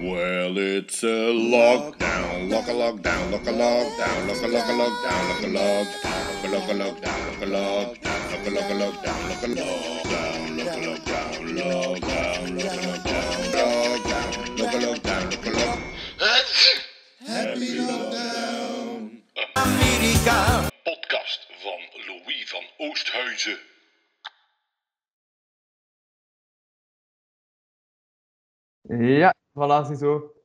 Well, 0.00 0.56
it's 0.56 1.02
a 1.02 1.28
lockdown, 1.28 2.50
lock 2.50 2.68
a 2.68 2.72
lockdown, 2.72 3.30
lock 3.30 3.46
a 3.46 3.52
lockdown, 3.52 4.28
lock 4.28 4.42
a 4.42 4.48
lock 4.48 4.64
a 4.64 4.72
lockdown, 4.72 5.28
lock 5.28 5.42
a 5.42 5.46
lockdown, 5.46 6.40
lock 6.50 6.68
a 6.68 6.74
lockdown, 6.74 7.20
lock 7.28 7.42
a 7.42 7.44
lockdown, 7.44 8.32
lock 8.32 8.46
a 8.46 8.50
lock 8.50 8.70
a 8.70 8.80
lockdown, 8.80 9.28
lock 9.28 9.42
a 9.42 9.48
lockdown, 9.48 10.56
lock 10.56 10.72
a 10.72 10.80
lockdown, 10.80 11.36
lockdown, 11.60 12.46
lock 12.56 12.72
a 12.72 12.80
lockdown, 12.80 13.28
lock 14.58 14.72
a 14.72 14.78
lockdown, 14.78 15.24
lock 15.30 15.46
a 15.46 15.50
lock. 15.50 15.78
Happy 17.26 17.70
lockdown. 17.76 18.40
podcast 20.82 21.46
van 21.62 21.82
Louis 22.06 22.50
van 22.50 22.88
Oosthuizen. 22.88 23.58
Ja, 28.98 29.34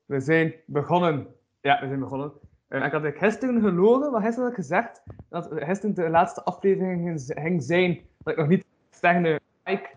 We 0.06 0.20
zijn 0.20 0.54
begonnen. 0.66 1.28
Ja, 1.62 1.80
we 1.82 1.88
zijn 1.88 2.00
begonnen. 2.00 2.32
Eh, 2.68 2.86
ik 2.86 2.92
had 2.92 3.06
gisteren 3.16 3.62
gelogen, 3.62 4.12
maar 4.12 4.22
gisteren 4.22 4.44
had 4.44 4.58
ik 4.58 4.64
gezegd 4.64 5.04
dat 5.30 5.48
gisteren 5.52 5.96
de 5.96 6.10
laatste 6.10 6.44
aflevering 6.44 7.24
ging- 7.28 7.64
zijn. 7.64 8.02
Dat 8.18 8.34
ik 8.34 8.40
nog 8.40 8.48
niet 8.48 8.66
zeggen 8.90 9.40
Mike 9.64 9.90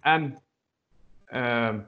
en, 0.00 0.38
ehm 1.24 1.78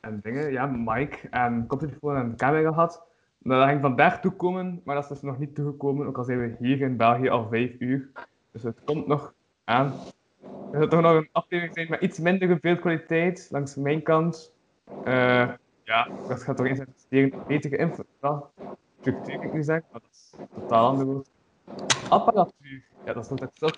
en 0.00 0.20
dingen, 0.22 0.52
ja, 0.52 0.66
Mike 0.66 1.28
en 1.30 1.66
koptelefoon 1.66 2.16
en 2.16 2.36
camera 2.36 2.70
had. 2.70 3.02
Dat 3.38 3.68
ging 3.68 3.80
vandaag 3.80 4.20
toekomen, 4.20 4.80
maar 4.84 4.94
dat 4.94 5.04
is 5.04 5.10
dus 5.10 5.22
nog 5.22 5.38
niet 5.38 5.54
toegekomen, 5.54 6.06
ook 6.06 6.18
al 6.18 6.24
zijn 6.24 6.40
we 6.40 6.56
hier 6.58 6.80
in 6.80 6.96
België 6.96 7.28
al 7.28 7.48
vijf 7.48 7.74
uur. 7.78 8.10
Dus 8.50 8.62
het 8.62 8.84
komt 8.84 9.06
nog 9.06 9.34
aan. 9.64 9.92
Er 10.72 10.78
zal 10.78 10.88
toch 10.88 11.00
nog 11.00 11.16
een 11.16 11.28
aflevering 11.32 11.74
zijn 11.74 11.86
met 11.90 12.00
iets 12.00 12.18
minder 12.18 12.58
beeldkwaliteit 12.60 13.48
langs 13.50 13.76
mijn 13.76 14.02
kant. 14.02 14.52
Eh, 15.04 15.48
ja, 15.84 16.08
dat 16.28 16.42
gaat 16.42 16.56
toch 16.56 16.66
eens 16.66 16.78
investeren 16.78 17.30
in 17.32 17.42
betere 17.46 17.76
infrastructuur, 17.76 19.38
kan 19.38 19.42
ik 19.42 19.52
nu 19.52 19.62
zeggen, 19.62 19.86
maar 19.92 20.00
dat 20.00 20.10
is 20.10 20.34
totaal 20.54 20.86
ander 20.88 21.06
woord. 21.06 21.28
Apparatuur, 22.08 22.82
ja, 23.04 23.12
dat 23.12 23.24
is 23.24 23.30
nog 23.30 23.38
dat 23.38 23.50
zelf. 23.54 23.72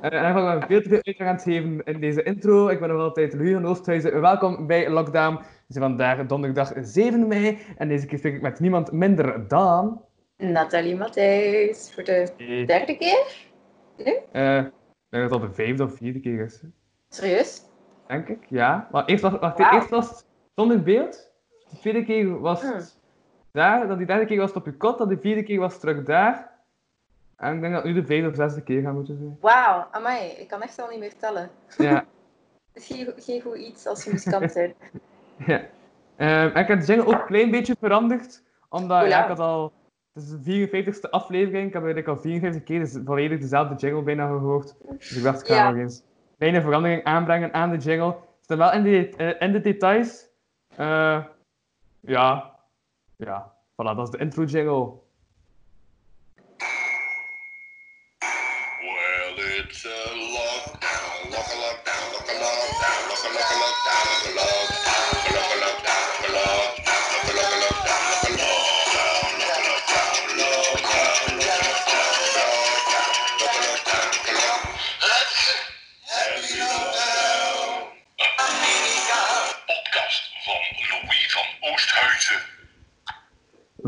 En 0.00 0.10
en 0.10 0.22
dan 0.22 0.42
gaan 0.42 0.60
we 0.60 0.66
veel 0.66 0.82
te 0.82 0.88
veel 0.88 1.00
uitleg 1.02 1.28
aan 1.28 1.34
het 1.34 1.42
geven 1.42 1.84
in 1.84 2.00
deze 2.00 2.22
intro. 2.22 2.68
Ik 2.68 2.80
ben 2.80 2.88
nog 2.88 3.00
altijd 3.00 3.34
Louis 3.34 3.52
van 3.52 3.66
Oosthuizen. 3.66 4.20
Welkom 4.20 4.66
bij 4.66 4.90
Lockdown. 4.90 5.34
We 5.36 5.42
zijn 5.68 5.84
vandaag 5.84 6.26
donderdag 6.26 6.72
7 6.80 7.28
mei 7.28 7.58
en 7.76 7.88
deze 7.88 8.06
keer 8.06 8.18
spreek 8.18 8.34
ik 8.34 8.42
met 8.42 8.60
niemand 8.60 8.92
minder 8.92 9.48
dan... 9.48 10.04
Nathalie 10.36 10.96
Matthijs 10.96 11.92
voor 11.94 12.04
de 12.04 12.32
derde 12.66 12.96
keer? 12.96 13.48
eh, 14.32 14.56
ik 14.56 14.70
denk 15.08 15.22
dat 15.22 15.22
het 15.22 15.32
al 15.32 15.40
de 15.40 15.52
vijfde 15.52 15.84
of 15.84 15.96
vierde 15.96 16.20
keer 16.20 16.44
is, 16.44 16.62
Serieus? 17.08 17.62
denk 18.06 18.28
ik. 18.28 18.46
Ja, 18.48 18.88
maar 18.92 19.04
eerst 19.04 19.22
was, 19.22 19.38
wacht, 19.38 19.58
eerst 19.58 19.88
was 19.88 20.08
het 20.08 20.26
zonder 20.60 20.82
beeld. 20.82 21.32
De 21.70 21.78
tweede 21.78 22.04
keer 22.04 22.40
was 22.40 22.62
het 22.62 22.70
Hmm. 22.72 22.84
daar. 23.52 23.88
Dan 23.88 23.98
die 23.98 24.06
derde 24.06 24.26
keer 24.26 24.38
was 24.38 24.48
het 24.48 24.56
op 24.58 24.64
je 24.64 24.72
kot. 24.76 24.98
Dan 24.98 25.08
de 25.08 25.18
vierde 25.18 25.42
keer 25.42 25.58
was 25.60 25.72
het 25.72 25.80
terug 25.80 26.04
daar. 26.04 26.50
En 27.36 27.54
ik 27.54 27.60
denk 27.60 27.74
dat 27.74 27.84
nu 27.84 27.92
de 27.92 28.04
vijfde 28.04 28.28
of 28.28 28.34
zesde 28.34 28.62
keer 28.62 28.82
gaat 28.82 28.92
moeten 28.94 29.16
zijn. 29.18 29.36
Wauw, 29.40 29.86
amai, 29.90 30.28
ik 30.30 30.48
kan 30.48 30.62
echt 30.62 30.78
al 30.80 30.88
niet 30.88 30.98
meer 30.98 31.16
tellen. 31.16 31.50
Ja. 31.78 32.04
Het 32.72 32.82
is 32.82 32.86
geen, 32.96 33.12
geen 33.16 33.40
goed 33.40 33.56
iets 33.56 33.86
als 33.86 34.04
je 34.04 34.10
muziekant 34.12 34.52
bent. 34.54 34.74
ja. 35.46 35.60
Ehm, 36.16 36.48
en 36.54 36.60
ik 36.62 36.68
heb 36.68 36.80
de 36.80 36.86
jingle 36.86 37.06
ook 37.06 37.20
een 37.20 37.26
klein 37.26 37.50
beetje 37.50 37.76
veranderd. 37.80 38.42
Omdat 38.68 39.08
ja, 39.08 39.22
ik 39.22 39.28
had 39.28 39.38
al... 39.38 39.72
Het 40.12 40.22
is 40.22 40.30
de 40.30 40.68
54ste 40.68 41.10
aflevering. 41.10 41.66
Ik 41.66 41.72
heb 41.72 41.82
eigenlijk 41.84 42.08
al 42.08 42.16
54 42.22 42.62
keer 42.62 42.78
dus 42.78 42.98
volledig 43.04 43.40
dezelfde 43.40 43.74
jingle 43.74 44.02
bijna 44.02 44.26
gehoord. 44.26 44.74
Dus 44.98 45.16
ik 45.16 45.22
dacht, 45.22 45.40
ik 45.40 45.46
ga 45.46 45.54
Ja. 45.54 45.70
nog 45.70 45.78
eens 45.80 45.98
een 45.98 46.36
kleine 46.38 46.60
verandering 46.60 47.04
aanbrengen 47.04 47.54
aan 47.54 47.70
de 47.70 47.76
jingle. 47.76 48.16
Het 48.46 48.58
wel 48.58 48.72
in 48.72 48.82
de, 48.82 49.08
eh, 49.16 49.46
in 49.46 49.52
de 49.52 49.60
details. 49.60 50.28
Eh, 50.80 51.24
ja. 52.00 52.58
Ja. 53.16 53.52
Voilà, 53.76 53.94
dat 53.94 54.02
is 54.02 54.10
de 54.10 54.18
intro 54.18 54.44
jingle. 54.44 54.92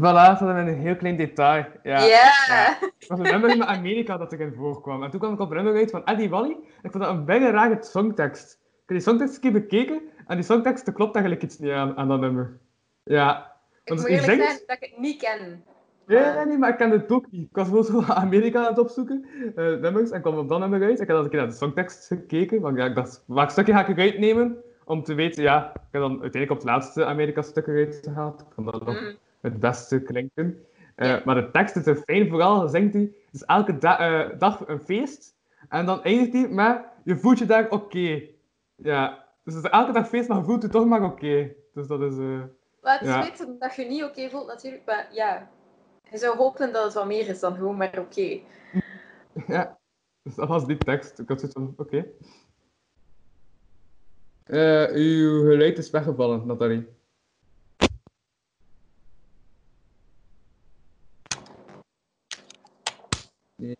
Voilà, 0.02 0.26
dat 0.28 0.38
hadden 0.38 0.64
we 0.64 0.70
een 0.70 0.78
heel 0.78 0.96
klein 0.96 1.16
detail. 1.16 1.64
Ja. 1.82 2.00
Ja! 2.04 2.76
Het 2.80 3.06
was 3.08 3.18
een 3.18 3.24
nummer 3.24 3.56
met 3.56 3.66
Amerika 3.66 4.16
dat 4.16 4.32
erin 4.32 4.52
voorkwam. 4.56 5.02
En 5.02 5.10
toen 5.10 5.20
kwam 5.20 5.32
ik 5.32 5.40
op 5.40 5.50
een 5.50 5.56
nummer 5.56 5.74
uit 5.74 5.90
van 5.90 6.04
Eddie 6.04 6.28
Wally. 6.30 6.50
En 6.50 6.82
ik 6.82 6.90
vond 6.90 7.04
dat 7.04 7.12
een 7.12 7.24
bijna 7.24 7.50
rare 7.50 7.76
songtekst. 7.80 8.52
Ik 8.52 8.88
heb 8.88 8.96
die 8.96 9.00
songtekst 9.00 9.34
een 9.34 9.40
keer 9.40 9.52
bekeken. 9.52 10.00
En 10.26 10.36
die 10.36 10.44
songtekst 10.44 10.92
klopt 10.92 11.14
eigenlijk 11.14 11.44
iets 11.44 11.58
niet 11.58 11.70
aan, 11.72 11.96
aan 11.96 12.08
dat 12.08 12.20
nummer. 12.20 12.58
Ja. 13.02 13.52
Ik 13.84 13.88
Want 13.88 14.00
moet 14.00 14.08
die 14.08 14.18
eerlijk 14.20 14.40
zingt- 14.42 14.46
zijn 14.56 14.62
dat 14.66 14.76
ik 14.80 14.90
het 14.90 14.98
niet 14.98 15.22
ken. 15.22 15.64
Nee, 16.06 16.24
nee, 16.34 16.46
nee, 16.46 16.58
maar 16.58 16.70
ik 16.70 16.76
kende 16.76 16.96
het 16.96 17.12
ook 17.12 17.30
niet. 17.30 17.48
Ik 17.50 17.56
was 17.56 17.68
gewoon 17.68 17.84
zo 17.84 18.02
Amerika 18.12 18.58
aan 18.60 18.66
het 18.66 18.78
opzoeken, 18.78 19.26
eh, 19.56 19.64
nummers, 19.66 20.10
en 20.10 20.20
kwam 20.20 20.38
op 20.38 20.48
dat 20.48 20.58
nummer 20.58 20.82
uit. 20.82 21.00
Ik 21.00 21.08
had 21.08 21.16
al 21.16 21.24
een 21.24 21.30
keer 21.30 21.38
naar 21.38 21.48
de 21.48 21.54
songtekst 21.54 22.06
gekeken, 22.06 22.60
want 22.60 22.76
ja, 22.78 22.84
ik 22.84 22.94
dacht, 22.94 23.22
welk 23.26 23.50
stukje 23.50 23.72
ga 23.72 23.86
ik 23.86 23.96
eruit 23.96 24.18
nemen? 24.18 24.56
Om 24.84 25.02
te 25.02 25.14
weten, 25.14 25.42
ja, 25.42 25.66
ik 25.74 25.80
heb 25.90 26.00
dan 26.02 26.10
uiteindelijk 26.10 26.50
op 26.50 26.56
het 26.56 26.66
laatste 26.66 27.04
Amerika-stuk 27.04 27.66
eruit 27.66 27.98
gehaald. 28.02 28.40
Ik 28.40 28.46
vond 28.54 28.72
dat 28.72 28.86
Mm. 28.86 29.16
Het 29.42 29.60
beste 29.60 30.02
klinken. 30.02 30.64
Eh. 30.94 31.24
Maar 31.24 31.34
de 31.34 31.50
tekst 31.50 31.76
is 31.76 31.86
er 31.86 31.96
fijn, 31.96 32.28
vooral 32.28 32.68
zingt 32.68 32.94
hij, 32.94 33.02
het 33.02 33.34
is 33.34 33.42
elke 33.44 33.78
da- 33.78 33.98
eh, 34.28 34.38
dag 34.38 34.68
een 34.68 34.80
feest. 34.80 35.34
En 35.68 35.86
dan 35.86 36.02
eindigt 36.02 36.32
hij 36.32 36.48
met, 36.48 36.84
je 37.04 37.16
voelt 37.16 37.38
je 37.38 37.46
daar 37.46 37.70
oké. 37.70 38.22
Ja, 38.74 39.24
dus 39.44 39.54
het 39.54 39.64
is 39.64 39.70
elke 39.70 39.92
dag 39.92 40.08
feest, 40.08 40.28
maar 40.28 40.38
je 40.38 40.44
voelt 40.44 40.62
je 40.62 40.68
toch 40.68 40.86
maar 40.86 41.02
oké. 41.02 41.52
Dus 41.74 41.86
dat 41.86 42.00
is... 42.00 42.14
Maar 42.80 42.98
het 42.98 43.02
is 43.02 43.08
Ja. 43.08 43.20
beter 43.20 43.46
dat 43.58 43.74
je 43.74 43.84
niet 43.84 44.02
oké 44.02 44.28
voelt 44.30 44.46
natuurlijk, 44.46 44.82
maar 44.86 45.08
ja. 45.12 45.50
Je 46.10 46.18
zou 46.18 46.36
hopen 46.36 46.72
dat 46.72 46.84
het 46.84 46.94
wat 46.94 47.06
meer 47.06 47.28
is 47.28 47.40
dan 47.40 47.54
gewoon 47.54 47.76
maar 47.76 47.98
oké. 47.98 48.38
Ja, 49.46 49.78
dus 50.22 50.34
dat 50.34 50.48
was 50.48 50.66
die 50.66 50.78
tekst. 50.78 51.18
Ik 51.18 51.28
had 51.28 51.40
zoiets 51.40 51.58
van, 51.58 51.74
oké. 51.76 52.06
Uw 54.94 55.40
geluid 55.50 55.78
is 55.78 55.90
weggevallen, 55.90 56.46
Nathalie. 56.46 56.88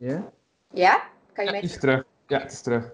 Ja? 0.02 0.32
Ja? 0.72 1.02
Kan 1.32 1.44
je 1.44 1.50
Ja, 1.50 1.50
mij 1.50 1.60
het 1.60 1.70
is 1.70 1.78
terug. 1.78 2.04
Ja, 2.26 2.38
het 2.40 2.52
is 2.52 2.60
terug. 2.62 2.92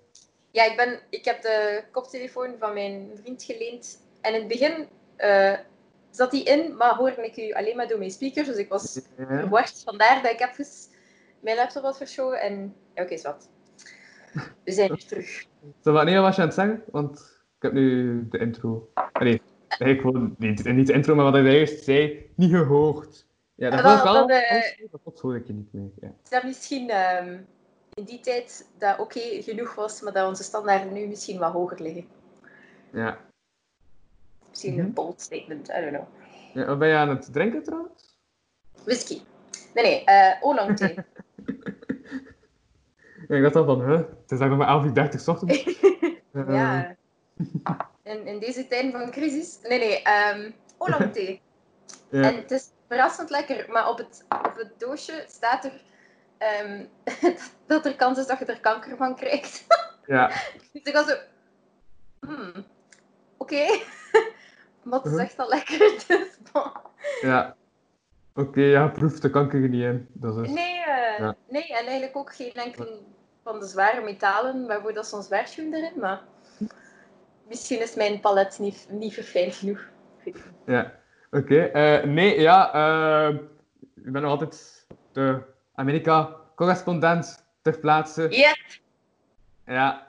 Ja, 0.51 0.65
ik, 0.65 0.77
ben, 0.77 1.01
ik 1.11 1.25
heb 1.25 1.43
de 1.43 1.85
koptelefoon 1.91 2.55
van 2.59 2.73
mijn 2.75 3.11
vriend 3.23 3.43
geleend. 3.43 4.03
En 4.21 4.35
in 4.35 4.39
het 4.39 4.49
begin 4.49 4.89
eh, 5.17 5.55
zat 6.11 6.31
die 6.31 6.45
in, 6.45 6.77
maar 6.77 6.95
hoorde 6.95 7.25
ik 7.27 7.37
u 7.37 7.53
alleen 7.53 7.77
maar 7.77 7.89
door 7.89 7.99
mijn 7.99 8.11
speakers. 8.11 8.47
Dus 8.47 8.57
ik 8.57 8.69
was 8.69 9.01
verward. 9.17 9.83
Vandaar 9.85 10.23
dat 10.23 10.33
ik 10.33 10.41
even 10.41 10.67
mijn 11.41 11.57
laptop 11.57 11.83
had 11.83 11.97
verschoven. 11.97 12.41
En 12.41 12.75
ja, 12.95 13.03
oké, 13.03 13.15
is 13.15 13.23
wat. 13.23 13.49
We 14.65 14.73
zijn 14.73 14.89
weer 14.89 15.07
terug. 15.07 15.45
Zo, 15.83 15.93
wanneer 15.93 16.21
was 16.21 16.37
je 16.37 16.41
aan 16.41 16.47
het 16.47 16.57
zeggen? 16.57 16.83
Want 16.91 17.19
ik 17.57 17.63
heb 17.63 17.73
nu 17.73 18.27
de 18.29 18.39
intro. 18.39 18.91
Ah, 18.95 19.07
Nee, 19.21 19.41
eigenlijk 19.69 20.01
gewoon 20.01 20.35
niet, 20.39 20.65
niet 20.65 20.87
de 20.87 20.93
intro, 20.93 21.15
maar 21.15 21.25
wat 21.25 21.33
hij 21.33 21.43
juist 21.43 21.85
zei, 21.85 22.31
niet 22.35 22.51
gehoord. 22.51 23.27
Ja, 23.59 23.71
dat 23.71 23.81
wel, 23.83 23.95
was 23.95 24.03
wel. 24.03 24.27
dat, 24.27 24.43
eh, 24.43 24.85
Dat 25.05 25.21
hoor 25.21 25.37
ik 25.37 25.47
je 25.47 25.53
niet 25.53 25.73
meer. 25.73 25.91
Ja. 26.01 26.13
Is 26.25 26.31
dat 26.31 26.43
misschien 26.43 26.91
ehm, 26.91 27.39
in 27.95 28.05
die 28.05 28.21
tijd 28.21 28.69
dat 28.79 28.99
oké 28.99 29.21
genoeg 29.43 29.75
was, 29.75 30.01
maar 30.01 30.13
dat 30.13 30.29
onze 30.29 30.43
standaarden 30.43 30.93
nu 30.93 31.07
misschien 31.07 31.39
wat 31.39 31.53
hoger 31.53 31.83
liggen? 31.83 32.07
Ja. 32.93 33.19
Misschien 34.49 34.73
Mhm. 34.75 34.81
een 34.85 34.93
bold 34.93 35.21
statement, 35.21 35.69
I 35.69 35.73
don't 35.81 35.89
know. 35.89 36.07
ja. 36.55 36.65
Wat 36.65 36.79
ben 36.79 36.89
je 36.89 36.95
aan 36.97 37.09
het 37.09 37.33
drinken 37.33 37.63
trouwens? 37.63 38.17
Whisky. 38.85 39.21
Nee, 39.75 39.85
nee, 39.85 40.05
eh 40.05 40.37
oolong 40.43 40.77
thee. 40.77 40.95
Ja, 43.29 43.37
ik 43.37 43.43
dacht 43.43 43.57
al 43.57 43.65
van, 43.65 43.81
huh? 43.81 43.97
Het 43.97 44.31
is 44.33 44.39
eigenlijk 44.41 44.51
nog 44.51 44.59
maar 44.59 44.69
11 44.69 44.85
uur 44.85 44.95
30 44.95 45.21
's 45.21 45.29
ochtends. 45.29 45.65
Eh, 46.33 46.45
Ja. 46.49 46.97
In, 48.03 48.27
in 48.27 48.39
deze 48.39 48.67
tijden 48.67 48.93
van 48.93 49.11
crisis. 49.11 49.59
Nee, 49.63 49.79
nee. 49.79 50.03
ehm 50.03 50.51
oolong 50.79 51.13
thee. 51.13 51.41
ja. 52.11 52.23
En 52.23 52.37
het 52.37 52.51
is 52.51 52.71
verrassend 52.89 53.31
lekker, 53.31 53.67
maar 53.71 53.89
op 53.89 53.99
het, 53.99 54.25
op 54.29 54.55
het 54.57 54.73
doosje 54.79 55.25
staat 55.29 55.65
er 55.65 55.73
ehm, 56.39 56.85
dat 57.67 57.87
er 57.87 57.97
kans 57.97 58.19
is 58.19 58.27
dat 58.27 58.39
je 58.39 58.45
er 58.45 58.61
kanker 58.61 58.97
van 58.97 59.17
krijgt. 59.17 59.67
ja. 60.07 60.29
Dus 60.73 60.83
ik 60.83 60.93
was 60.93 61.07
zo... 61.07 61.17
Hmm, 62.21 62.65
Oké. 63.37 63.67
maar 64.83 64.99
het 64.99 65.05
is 65.07 65.13
Mhm. 65.13 65.21
echt 65.21 65.39
al 65.39 65.49
lekker, 65.49 65.79
dus... 66.09 66.39
bon. 66.53 66.73
Ja. 67.21 67.57
Oké, 68.35 68.61
ja, 68.61 68.89
proef 68.89 69.21
de 69.21 69.31
kanker 69.31 69.63
er 69.63 69.69
niet 69.69 69.83
in. 69.83 70.09
Dat 70.13 70.37
is... 70.39 70.51
Nee, 70.51 70.79
eh, 70.85 71.19
Ja. 71.19 71.37
nee, 71.49 71.67
en 71.69 71.85
eigenlijk 71.87 72.17
ook 72.17 72.35
geen 72.35 72.53
enkele 72.53 73.01
van 73.43 73.61
de 73.61 73.67
zware 73.67 74.01
metalen 74.01 74.67
waarvoor 74.67 74.93
dat 74.93 75.07
soms 75.07 75.29
waarschuwen 75.29 75.75
erin, 75.75 76.01
maar 76.01 76.21
misschien 77.49 77.81
is 77.81 77.95
mijn 77.95 78.21
palet 78.21 78.59
niet, 78.59 78.87
niet 78.91 79.15
verfijnd 79.15 79.55
genoeg. 79.55 79.89
Ja, 80.67 80.93
oké. 81.31 81.59
Eh, 81.61 82.05
nee, 82.05 82.41
ja, 82.41 82.73
eh, 82.73 83.35
ik 84.05 84.13
ben 84.13 84.23
nog 84.23 84.31
altijd 84.31 84.87
de 85.13 85.39
Amerika-correspondent 85.75 87.45
ter 87.63 87.79
plaatse. 87.79 88.23
Yes, 88.31 88.81
Ja. 89.67 90.07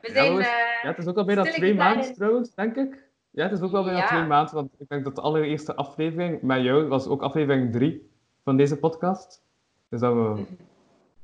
we 0.00 0.08
Ja, 0.08 0.12
zijn... 0.14 0.30
hoor. 0.32 0.40
eh, 0.40 0.46
ja, 0.82 0.88
het 0.88 0.98
is 0.98 1.06
ook 1.06 1.16
al 1.16 1.24
bijna 1.24 1.42
twee 1.42 1.74
maanden 1.74 2.14
trouwens, 2.14 2.54
denk 2.54 2.76
ik. 2.76 3.08
Ja, 3.30 3.42
het 3.42 3.52
is 3.52 3.60
ook 3.60 3.72
al 3.72 3.84
bijna 3.84 3.98
Ja. 3.98 4.06
twee 4.06 4.22
maanden, 4.22 4.54
want 4.54 4.70
ik 4.78 4.88
denk 4.88 5.04
dat 5.04 5.14
de 5.14 5.20
allereerste 5.20 5.74
aflevering 5.74 6.42
met 6.42 6.62
jou 6.62 6.88
was 6.88 7.06
ook 7.06 7.22
aflevering 7.22 7.72
drie 7.72 8.10
van 8.44 8.56
deze 8.56 8.76
podcast. 8.78 9.42
Dus 9.88 10.00
dat 10.00 10.12
we... 10.14 10.18
Mhm. 10.20 10.42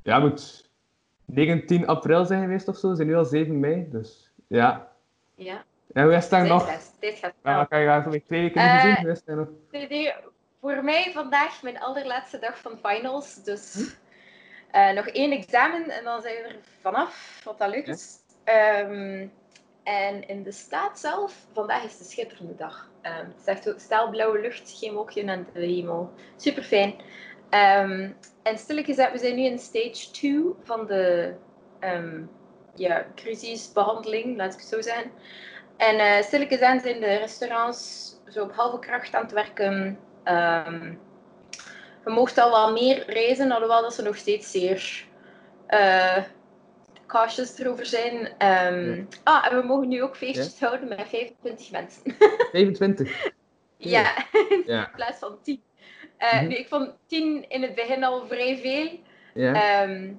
Ja, 0.03 0.19
moet 0.19 0.69
19 1.25 1.87
april 1.87 2.25
zijn 2.25 2.41
geweest 2.41 2.67
of 2.67 2.77
zo. 2.77 2.89
We 2.89 2.95
zijn 2.95 3.07
nu 3.07 3.15
al 3.15 3.25
7 3.25 3.59
mei, 3.59 3.87
dus 3.89 4.31
ja. 4.47 4.91
Ja, 5.35 5.63
Ja, 5.93 6.03
hoe 6.03 6.13
is 6.15 6.29
daar 6.29 6.47
nog? 6.47 6.65
tijd 6.99 7.17
gaat 7.17 7.33
snel. 7.41 7.67
kan 7.67 7.79
je 7.79 7.87
eigenlijk 7.87 8.25
twee 8.25 8.41
weken 8.41 8.61
Eh, 8.61 8.71
niet 8.71 8.81
gezien? 8.81 9.57
Nee, 9.71 9.87
nee, 9.87 10.13
voor 10.61 10.83
mij 10.83 11.11
vandaag 11.13 11.61
mijn 11.61 11.79
allerlaatste 11.79 12.39
dag 12.39 12.59
van 12.59 12.79
finals. 12.83 13.35
Dus 13.43 13.95
eh, 14.71 14.91
nog 14.91 15.07
één 15.07 15.31
examen 15.31 15.89
en 15.89 16.03
dan 16.03 16.21
zijn 16.21 16.35
we 16.35 16.41
er 16.41 16.55
vanaf, 16.81 17.41
wat 17.43 17.57
dat 17.57 17.69
leuk 17.69 17.85
Ja. 17.85 17.93
is. 17.93 18.15
Ehm, 18.43 19.27
en 19.83 20.27
in 20.27 20.43
de 20.43 20.51
staat 20.51 20.99
zelf, 20.99 21.45
vandaag 21.53 21.83
is 21.83 21.97
de 21.97 22.03
schitterende 22.03 22.55
dag. 22.55 22.91
Ehm, 23.01 23.25
het 23.25 23.39
is 23.39 23.45
echt 23.45 23.69
ook 23.69 23.79
staalblauwe 23.79 24.39
lucht, 24.39 24.77
geen 24.79 24.93
wolkje 24.93 25.23
en 25.23 25.47
de 25.53 25.59
hemel. 25.59 26.13
Super 26.35 26.63
fijn. 26.63 26.95
en 28.43 28.57
stilletjes, 28.57 28.95
we 28.95 29.17
zijn 29.17 29.35
nu 29.35 29.43
in 29.43 29.59
stage 29.59 30.11
2 30.11 30.43
van 30.63 30.85
de 30.85 31.33
ehm, 31.79 32.21
ja, 32.75 33.05
crisisbehandeling, 33.15 34.37
laat 34.37 34.53
ik 34.53 34.59
het 34.59 34.69
zo 34.69 34.81
zeggen. 34.81 35.11
En 35.77 35.99
eh 35.99 36.21
stilletjes 36.23 36.61
aan 36.61 36.79
zijn 36.79 36.99
de 36.99 37.15
restaurants 37.15 38.11
zo 38.27 38.43
op 38.43 38.53
halve 38.55 38.79
kracht 38.79 39.15
aan 39.15 39.21
het 39.23 39.31
werken. 39.31 39.99
Ehm 40.23 40.93
je 42.05 42.13
mocht 42.13 42.37
al 42.37 42.49
wat 42.51 42.71
meer 42.81 43.03
reizen, 43.09 43.51
alhoewel 43.51 43.81
dat 43.81 43.93
ze 43.93 44.01
nog 44.01 44.15
steeds 44.17 44.51
zeer 44.51 45.05
eh 45.67 46.17
cautious 47.07 47.59
erover 47.59 47.85
zijn. 47.85 48.29
Ehm, 48.37 49.03
Ah, 49.23 49.47
en 49.51 49.57
we 49.61 49.65
mogen 49.67 49.87
nu 49.87 50.03
ook 50.03 50.15
feestjes 50.15 50.59
houden 50.59 50.87
met 50.87 51.07
25 51.07 51.71
mensen. 51.71 52.01
25. 52.51 53.31
ja, 53.77 54.11
Ja. 54.65 54.85
in 54.85 54.91
plaats 54.95 55.19
van 55.19 55.37
10. 55.43 55.61
Eh, 56.17 56.33
Mhm. 56.33 56.47
nu, 56.47 56.55
ik 56.55 56.67
vond 56.67 56.95
10 57.07 57.45
in 57.49 57.61
het 57.61 57.75
begin 57.75 58.03
al 58.03 58.27
vrij 58.27 58.57
veel. 58.57 58.99
Ja. 59.33 59.53
Ehm, 59.81 60.11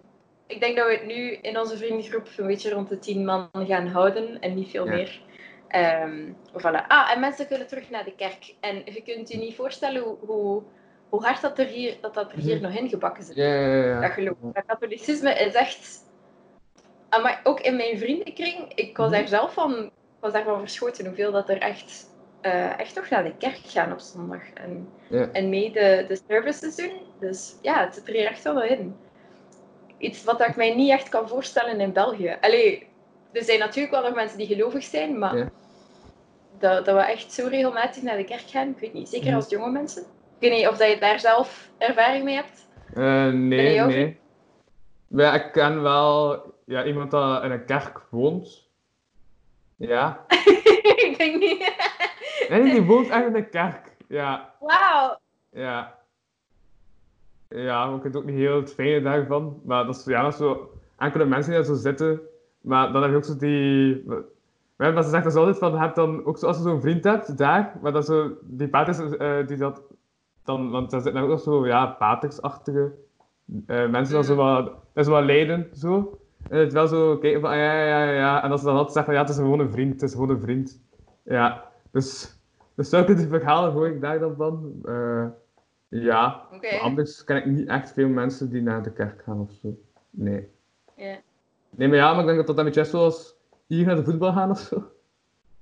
ik 0.47 0.61
denk 0.61 0.77
dat 0.77 0.87
we 0.87 0.93
het 0.93 1.07
nu 1.07 1.33
in 1.43 1.59
onze 1.59 1.77
vriendengroep 1.77 2.29
een 2.37 2.47
beetje 2.47 2.71
rond 2.71 2.89
de 2.89 2.99
10 2.99 3.25
man 3.25 3.49
gaan 3.53 3.87
houden 3.87 4.41
en 4.41 4.55
niet 4.55 4.71
veel 4.71 4.87
meer. 4.87 5.21
Ehm, 5.69 6.33
voilà. 6.53 6.87
Ah, 6.89 7.11
en 7.13 7.21
mensen 7.21 7.47
kunnen 7.47 7.67
terug 7.67 7.91
naar 7.91 8.05
de 8.05 8.15
kerk. 8.15 8.55
En 8.61 8.83
je 8.85 9.03
kunt 9.03 9.29
je 9.29 9.39
niet 9.39 9.55
voorstellen 9.55 10.03
hoe, 10.03 10.17
hoe, 10.27 10.63
hoe 11.09 11.23
hard 11.25 11.41
dat 11.41 11.59
er 11.59 11.67
hier, 11.67 11.97
dat 12.01 12.15
dat 12.15 12.33
er 12.33 12.39
hier 12.39 12.55
Mhm. 12.55 12.63
nog 12.65 12.73
ingebakken 12.75 13.25
zit. 13.25 13.37
Ja, 13.37 13.45
ja, 13.55 13.85
ja. 13.85 14.01
Dat 14.01 14.11
geloof. 14.11 14.37
Dat 14.53 14.65
katholicisme 14.67 15.33
is 15.35 15.55
echt. 15.55 16.07
Maar 17.11 17.41
ook 17.45 17.61
in 17.61 17.77
mijn 17.77 17.99
vriendenkring, 17.99 18.73
ik 18.75 18.97
was 18.97 19.11
Mhm. 19.11 19.19
daar 19.19 19.29
zelf 19.29 19.53
van, 19.53 19.91
was 20.21 20.33
daarvan 20.33 20.59
verschoten 20.59 21.07
hoeveel 21.07 21.33
dat 21.33 21.49
er 21.49 21.59
echt, 21.59 22.07
eh, 22.41 22.79
echt 22.79 22.95
nog 22.95 23.09
naar 23.09 23.25
de 23.25 23.37
kerk 23.37 23.61
gaan 23.65 23.93
op 23.93 23.99
zondag. 24.01 24.43
En, 24.55 24.89
en 25.33 25.49
mee 25.49 25.71
de, 25.73 26.05
de 26.09 26.19
services 26.29 26.77
doen. 26.77 26.93
Dus 27.21 27.55
ja, 27.63 27.85
het 27.85 27.95
zit 27.95 28.09
er 28.09 28.15
hier 28.15 28.27
echt 28.27 28.43
wel 28.43 28.63
in. 28.63 28.97
Iets 29.99 30.25
wat 30.25 30.41
ik 30.41 30.57
mij 30.57 30.75
niet 30.75 30.91
echt 30.91 31.09
kan 31.09 31.29
voorstellen 31.29 31.81
in 31.81 31.93
België. 31.93 32.37
Allee, 32.41 32.88
er 33.33 33.43
zijn 33.43 33.59
natuurlijk 33.59 33.95
wel 33.95 34.03
nog 34.03 34.15
mensen 34.15 34.39
die 34.39 34.47
gelovig 34.47 34.85
zijn, 34.85 35.19
maar 35.19 35.37
Ja. 35.37 35.49
dat, 36.59 36.85
dat 36.85 36.95
we 36.97 37.03
echt 37.03 37.33
zo 37.33 37.47
regelmatig 37.49 38.03
naar 38.03 38.17
de 38.17 38.25
kerk 38.25 38.41
gaan, 38.49 38.69
ik 38.69 38.79
weet 38.79 38.93
niet. 38.93 39.09
Zeker 39.09 39.35
als 39.35 39.49
jonge 39.49 39.71
mensen. 39.71 40.03
Ik 40.39 40.49
weet 40.49 40.53
niet 40.59 40.69
of 40.69 40.77
dat 40.77 40.91
je 40.91 40.99
daar 40.99 41.21
zelf 41.21 41.69
ervaring 41.79 42.25
mee 42.25 42.35
hebt. 42.35 42.67
Eh, 42.95 43.29
nee, 43.33 43.81
nee. 43.81 44.19
Ja, 45.09 45.35
ik 45.35 45.53
ken 45.53 45.83
wel 45.83 46.43
ja, 46.67 46.85
iemand 46.85 47.11
dat 47.11 47.45
in 47.45 47.51
een 47.51 47.65
kerk 47.65 48.01
woont. 48.11 48.69
Ja. 49.77 50.25
ik 51.07 51.15
denk 51.19 51.39
niet. 51.39 51.73
Nee, 52.49 52.63
die 52.63 52.83
woont 52.83 53.09
echt 53.09 53.27
in 53.27 53.35
een 53.35 53.51
kerk. 53.51 53.97
Ja, 54.09 54.55
Wauw. 54.61 55.19
ja. 55.53 55.97
Ja, 57.49 57.87
maar 57.87 57.95
ik 57.95 58.03
vind 58.03 58.15
het 58.15 58.23
ook 58.23 58.29
niet 58.29 58.39
heel 58.39 58.57
het 58.57 58.75
fijne 58.75 59.01
daarvan. 59.03 59.61
Maar 59.65 59.85
dat 59.87 59.97
is, 59.97 60.05
ja, 60.05 60.23
dat 60.23 60.33
is 60.33 60.39
zo 60.39 60.71
enkele 60.99 61.25
mensen 61.25 61.51
die 61.53 61.61
daar 61.61 61.69
zo 61.69 61.81
zitten. 61.81 62.21
Maar 62.61 62.93
dan 62.93 63.03
heb 63.03 63.11
je 63.11 63.17
ook 63.17 63.25
zo 63.25 63.37
die... 63.37 64.05
Maar 64.77 64.93
wat 64.93 65.05
ze 65.05 65.11
zegt 65.11 65.25
dus 65.25 65.35
altijd 65.35 65.59
van, 65.59 65.73
je 65.73 65.79
hebt 65.79 65.97
dan 65.97 66.25
ook 66.25 66.39
zo, 66.39 66.47
als 66.47 66.57
je 66.57 66.63
zo'n 66.63 66.81
vriend 66.81 67.05
hebt, 67.05 67.39
daar, 67.39 67.79
maar 67.83 67.93
dat 67.93 68.05
zo, 68.05 68.31
die 68.43 68.69
paters, 68.69 68.99
eh, 69.17 69.47
die 69.47 69.57
dat 69.57 69.83
dan, 70.45 70.71
want 70.71 70.91
daar 70.91 71.01
zitten 71.01 71.23
ook 71.23 71.29
nog 71.29 71.41
zo, 71.41 71.67
ja, 71.67 71.87
patersachtige 71.87 72.93
eh, 73.67 73.89
mensen 73.89 74.15
dat 74.15 74.27
zo 74.27 74.35
wat, 74.35 74.65
dat 74.67 75.05
is 75.05 75.07
wat 75.07 75.25
lijden, 75.25 75.69
zo. 75.73 76.19
En 76.49 76.59
het 76.59 76.73
wel 76.73 76.87
zo 76.87 77.19
kijken 77.19 77.41
van, 77.41 77.51
ah, 77.51 77.57
ja, 77.57 77.73
ja, 77.73 78.05
ja, 78.05 78.13
ja, 78.13 78.43
en 78.43 78.51
dat 78.51 78.59
ze 78.59 78.65
dan 78.65 78.75
altijd 78.75 78.93
zeggen 78.93 79.13
van, 79.13 79.23
ja, 79.23 79.29
het 79.29 79.37
is 79.37 79.45
gewoon 79.45 79.61
een 79.61 79.73
vriend, 79.73 79.93
het 79.93 80.03
is 80.03 80.13
gewoon 80.13 80.31
een 80.31 80.41
vriend. 80.41 80.81
Ja, 81.23 81.65
dus, 81.91 82.39
dus 82.75 82.89
zulke 82.89 83.29
verhalen 83.29 83.73
hoor 83.73 83.89
ik 83.89 84.01
daar 84.01 84.19
dan 84.19 84.35
van. 84.37 84.73
Eh, 84.85 85.27
ja, 85.89 86.43
maar 86.51 86.81
anders 86.81 87.25
ken 87.25 87.37
ik 87.37 87.47
niet 87.47 87.69
echt 87.69 87.93
veel 87.93 88.09
mensen 88.09 88.51
die 88.51 88.63
naar 88.63 88.83
de 88.83 88.93
kerk 88.93 89.23
gaan 89.23 89.41
of 89.41 89.51
zo. 89.51 89.79
Nee. 90.11 90.49
Ja. 90.97 91.17
Nee, 91.71 91.89
maar 91.89 91.97
ja, 91.97 92.13
maar 92.13 92.21
ik 92.21 92.27
denk 92.27 92.47
dat 92.47 92.57
dat 92.57 92.77
is 92.77 92.91
zoals 92.91 93.35
hier 93.67 93.87
naar 93.87 93.97
de 93.97 94.05
voetbal 94.05 94.33
gaan 94.33 94.51
of 94.51 94.59
zo. 94.59 94.91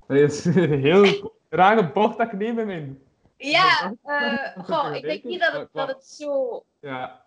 Dat 0.06 0.16
is 0.16 0.44
een 0.54 0.80
heel 0.80 1.32
rare 1.48 1.92
bocht 1.92 2.18
dat 2.18 2.26
ik 2.26 2.38
neem 2.38 2.58
in 2.58 2.66
mijn... 2.66 3.00
Ja, 3.36 3.94
eh, 4.02 4.64
goh, 4.64 4.94
ik 4.94 5.02
denk 5.02 5.24
niet 5.24 5.40
dat 5.40 5.52
het, 5.52 5.68
dat 5.72 5.88
het 5.88 6.04
zo. 6.04 6.62
Ja, 6.80 7.26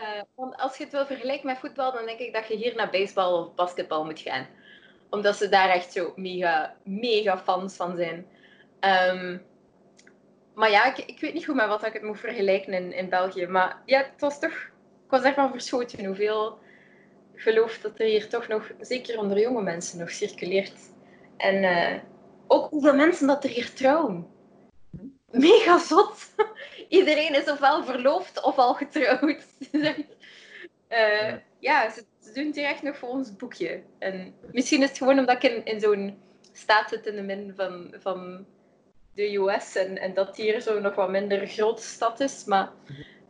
eh, 0.00 0.22
want 0.34 0.56
als 0.56 0.76
je 0.76 0.82
het 0.82 0.92
wil 0.92 1.06
vergelijken 1.06 1.46
met 1.46 1.58
voetbal, 1.58 1.92
dan 1.92 2.06
denk 2.06 2.18
ik 2.18 2.32
dat 2.32 2.48
je 2.48 2.56
hier 2.56 2.74
naar 2.74 2.90
baseball 2.90 3.32
of 3.32 3.54
basketbal 3.54 4.04
moet 4.04 4.20
gaan. 4.20 4.46
Omdat 5.10 5.36
ze 5.36 5.48
daar 5.48 5.68
echt 5.68 5.92
zo 5.92 6.12
mega, 6.16 6.74
mega 6.84 7.38
fans 7.38 7.76
van 7.76 7.96
zijn. 7.96 8.26
Ehm, 8.80 9.38
maar 10.54 10.70
ja, 10.70 10.84
ik, 10.84 10.98
ik 10.98 11.20
weet 11.20 11.34
niet 11.34 11.44
goed 11.44 11.54
met 11.54 11.66
wat 11.66 11.86
ik 11.86 11.92
het 11.92 12.02
moet 12.02 12.20
vergelijken 12.20 12.72
in, 12.72 12.92
in 12.92 13.08
België. 13.08 13.46
Maar 13.46 13.82
ja, 13.84 13.98
het 13.98 14.20
was 14.20 14.38
toch. 14.38 14.70
Ik 15.04 15.18
was 15.18 15.22
ervan 15.22 15.50
verschoten 15.50 16.04
hoeveel 16.04 16.58
geloof 17.34 17.78
dat 17.78 17.98
er 17.98 18.06
hier 18.06 18.28
toch 18.28 18.48
nog, 18.48 18.70
zeker 18.80 19.18
onder 19.18 19.40
jonge 19.40 19.62
mensen, 19.62 19.98
nog 19.98 20.10
circuleert. 20.10 20.80
En 21.36 21.64
eh, 21.64 21.98
ook 22.46 22.70
hoeveel 22.70 22.94
mensen 22.94 23.26
dat 23.26 23.44
er 23.44 23.50
hier 23.50 23.72
trouwen. 23.72 24.26
Mega 25.30 25.78
zot. 25.78 26.34
Iedereen 26.88 27.34
is 27.34 27.50
ofwel 27.50 27.84
verloofd 27.84 28.42
of 28.42 28.56
al 28.56 28.74
getrouwd. 28.74 29.44
Eh, 30.88 31.28
Ja. 31.28 31.42
ja, 31.58 31.90
ze, 31.90 32.04
ze 32.20 32.32
doen 32.32 32.46
het 32.46 32.56
hier 32.56 32.64
echt 32.64 32.82
nog 32.82 32.96
voor 32.96 33.08
ons 33.08 33.36
boekje. 33.36 33.82
En 33.98 34.34
misschien 34.50 34.82
is 34.82 34.88
het 34.88 34.98
gewoon 34.98 35.18
omdat 35.18 35.44
ik 35.44 35.50
in, 35.50 35.64
in 35.64 35.80
zo'n 35.80 36.18
staat 36.52 36.88
zit 36.88 37.06
in 37.06 37.16
de 37.16 37.22
min 37.22 37.52
van, 37.56 37.94
van 37.98 38.46
de 39.14 39.36
US 39.36 39.76
en, 39.76 39.98
en 39.98 40.14
dat 40.14 40.36
hier 40.36 40.60
zo 40.60 40.80
nog 40.80 40.94
wat 40.94 41.10
minder 41.10 41.46
grote 41.46 41.82
stad 41.82 42.20
is. 42.20 42.44
Maar 42.44 42.72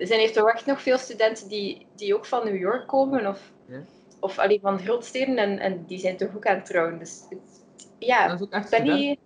er 0.03 0.09
zijn 0.09 0.21
hier 0.21 0.33
toch 0.33 0.49
echt 0.53 0.67
nog 0.67 0.83
veel 0.83 0.99
studenten 0.99 1.49
die, 1.49 1.87
die 1.97 2.15
ook 2.15 2.27
van 2.27 2.45
New 2.45 2.57
York 2.61 2.87
komen 2.89 3.27
of, 3.27 3.53
Ja. 3.69 3.81
of 4.21 4.39
allee, 4.39 4.61
van 4.61 4.79
grootsteden 4.79 5.37
en, 5.37 5.59
en 5.59 5.85
die 5.87 5.99
zijn 5.99 6.17
toch 6.17 6.37
ook 6.37 6.47
aan 6.47 6.57
het 6.57 6.67
trouwen. 6.67 6.99
Dus 6.99 7.23
het- 7.29 7.65
ja, 7.99 8.29
dat 8.29 8.41
is 8.41 8.47
ook 8.47 8.53
echt 8.53 8.71
ben 8.71 8.83
niet... 8.83 9.19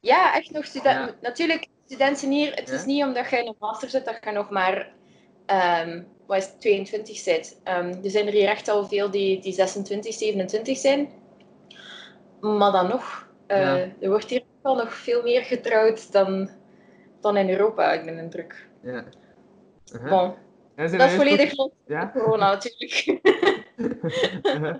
Ja, 0.00 0.34
echt 0.34 0.50
nog 0.50 0.64
studenten. 0.64 1.06
Ja. 1.06 1.14
Natuurlijk, 1.20 1.66
studenten 1.86 2.30
hier, 2.30 2.54
het 2.54 2.68
is 2.68 2.84
niet 2.84 3.04
omdat 3.04 3.30
je 3.30 3.36
in 3.38 3.46
een 3.46 3.54
master 3.58 3.88
zit 3.88 4.04
dat 4.04 4.18
je 4.24 4.30
nog 4.30 4.50
maar 4.50 4.92
wat 6.26 6.36
is 6.36 6.44
het, 6.46 6.60
22 6.60 7.24
bent. 7.24 7.60
Er 8.04 8.10
zijn 8.10 8.26
er 8.26 8.32
hier 8.32 8.48
echt 8.48 8.68
al 8.68 8.86
veel 8.88 9.10
die, 9.10 9.40
die 9.40 9.52
26, 9.52 10.14
27 10.14 10.76
zijn. 10.78 11.08
Maar 12.40 12.72
dan 12.72 12.88
nog, 12.88 13.28
eh, 13.46 13.60
Ja. 13.60 13.76
er 14.00 14.08
wordt 14.08 14.30
hier 14.30 14.42
wel 14.62 14.74
nog 14.76 14.92
veel 14.94 15.22
meer 15.22 15.42
getrouwd 15.42 16.12
dan, 16.12 16.50
dan 17.20 17.36
in 17.36 17.50
Europa, 17.50 17.92
ik 17.92 18.04
de 18.04 18.10
indruk. 18.22 18.68
Ja. 18.82 19.04
Uh-huh. 19.94 20.10
Bon, 20.10 20.34
dat 20.76 20.92
is 20.92 21.14
volledig 21.14 21.56
los 21.56 21.66
ook- 21.66 21.72
Ja? 21.86 22.10
corona 22.14 22.50
natuurlijk. 22.52 23.20
Uh-huh. 24.42 24.74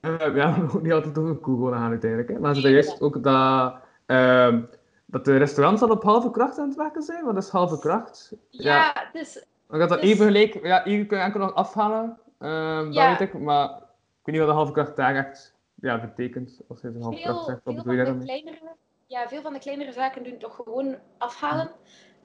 Eh, 0.00 0.36
ja, 0.36 0.56
ook 0.72 0.82
niet 0.82 0.92
altijd 0.92 1.18
over 1.18 1.38
corona 1.38 1.76
gaan 1.76 1.90
uiteindelijk. 1.90 2.30
Hè. 2.30 2.38
Maar 2.38 2.54
ze 2.54 2.60
Nee, 2.60 2.72
juist 2.72 3.00
ook 3.00 3.22
dat, 3.22 3.74
ehm, 4.06 4.62
dat 5.06 5.24
de 5.24 5.36
restaurants 5.36 5.82
al 5.82 5.90
op 5.90 6.02
halve 6.02 6.30
kracht 6.30 6.58
aan 6.58 6.68
het 6.68 6.76
werken 6.76 7.02
zijn. 7.02 7.24
Wat 7.24 7.36
is 7.36 7.48
halve 7.48 7.78
kracht? 7.78 8.32
ja, 8.50 9.08
dus 9.12 9.36
Ik 9.70 9.80
had 9.80 9.88
dat 9.88 10.00
Dus- 10.00 10.10
even 10.10 10.26
gelijk. 10.26 10.66
Ja, 10.66 10.82
hier 10.84 11.06
kun 11.06 11.18
je 11.18 11.24
enkel 11.24 11.40
nog 11.40 11.54
afhalen. 11.54 12.18
Ja. 12.38 12.90
Dat 13.10 13.18
weet 13.18 13.28
ik. 13.28 13.38
Maar 13.40 13.68
ik 13.68 14.22
weet 14.24 14.34
niet 14.34 14.38
wat 14.38 14.46
de 14.46 14.54
halve 14.56 14.72
kracht 14.72 14.96
daar 14.96 15.14
echt 15.16 15.54
ja, 15.74 16.00
betekent. 16.00 16.60
Als 16.68 16.80
je 16.80 16.88
een 16.88 17.02
halve 17.02 17.20
kracht 17.22 17.44
zegt, 17.44 17.60
wat 17.64 17.74
bedoel 17.74 17.92
je 17.92 18.04
daarmee? 18.04 18.24
kleinere, 18.24 18.58
ja, 19.06 19.28
veel 19.28 19.42
van 19.42 19.52
de 19.52 19.58
kleinere 19.58 19.92
zaken 19.92 20.24
doen 20.24 20.38
toch 20.38 20.54
gewoon 20.54 20.96
afhalen. 21.18 21.70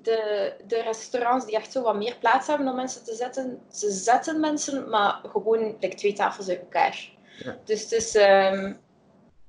De, 0.08 0.54
de 0.68 0.82
restaurants 0.82 1.46
die 1.46 1.56
echt 1.56 1.72
zo 1.72 1.82
wat 1.82 1.96
meer 1.96 2.16
plaats 2.20 2.48
hebben 2.48 2.68
om 2.68 2.76
mensen 2.76 3.04
te 3.04 3.16
zetten, 3.16 3.62
ze 3.72 3.92
zetten 3.92 4.40
mensen, 4.40 4.90
maar 4.90 5.20
gewoon 5.32 5.76
like, 5.80 5.96
twee 5.96 6.14
tafels 6.14 6.50
uit 6.50 6.60
elkaar. 6.60 7.10
Ja. 7.44 7.58
Dus 7.64 7.82
het 7.82 7.92
is, 7.92 8.16
ehm, 8.16 8.74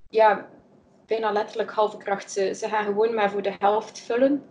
ja, 0.09 0.49
bijna 1.07 1.33
letterlijk 1.33 1.71
halve 1.71 1.97
kracht. 1.97 2.31
Ze, 2.31 2.55
ze 2.55 2.69
gaan 2.69 2.85
gewoon 2.85 3.15
maar 3.15 3.31
voor 3.31 3.43
de 3.43 3.55
helft 3.59 3.99
vullen. 3.99 4.45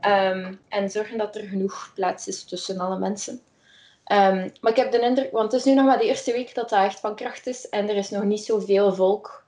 Ehm, 0.00 0.54
en 0.68 0.90
zorgen 0.90 1.18
dat 1.18 1.36
er 1.36 1.44
genoeg 1.44 1.92
plaats 1.94 2.28
is 2.28 2.44
tussen 2.44 2.78
alle 2.78 2.98
mensen. 2.98 3.40
Ehm, 4.04 4.48
maar 4.60 4.70
ik 4.70 4.78
heb 4.78 4.92
de 4.92 5.00
indruk, 5.00 5.32
want 5.32 5.52
het 5.52 5.60
is 5.60 5.66
nu 5.66 5.74
nog 5.74 5.84
maar 5.84 5.98
de 5.98 6.06
eerste 6.06 6.32
week 6.32 6.54
dat 6.54 6.68
dat 6.68 6.84
echt 6.84 7.00
van 7.00 7.14
kracht 7.14 7.46
is. 7.46 7.68
En 7.68 7.88
er 7.88 7.96
is 7.96 8.10
nog 8.10 8.22
niet 8.22 8.44
zoveel 8.44 8.94
volk 8.94 9.44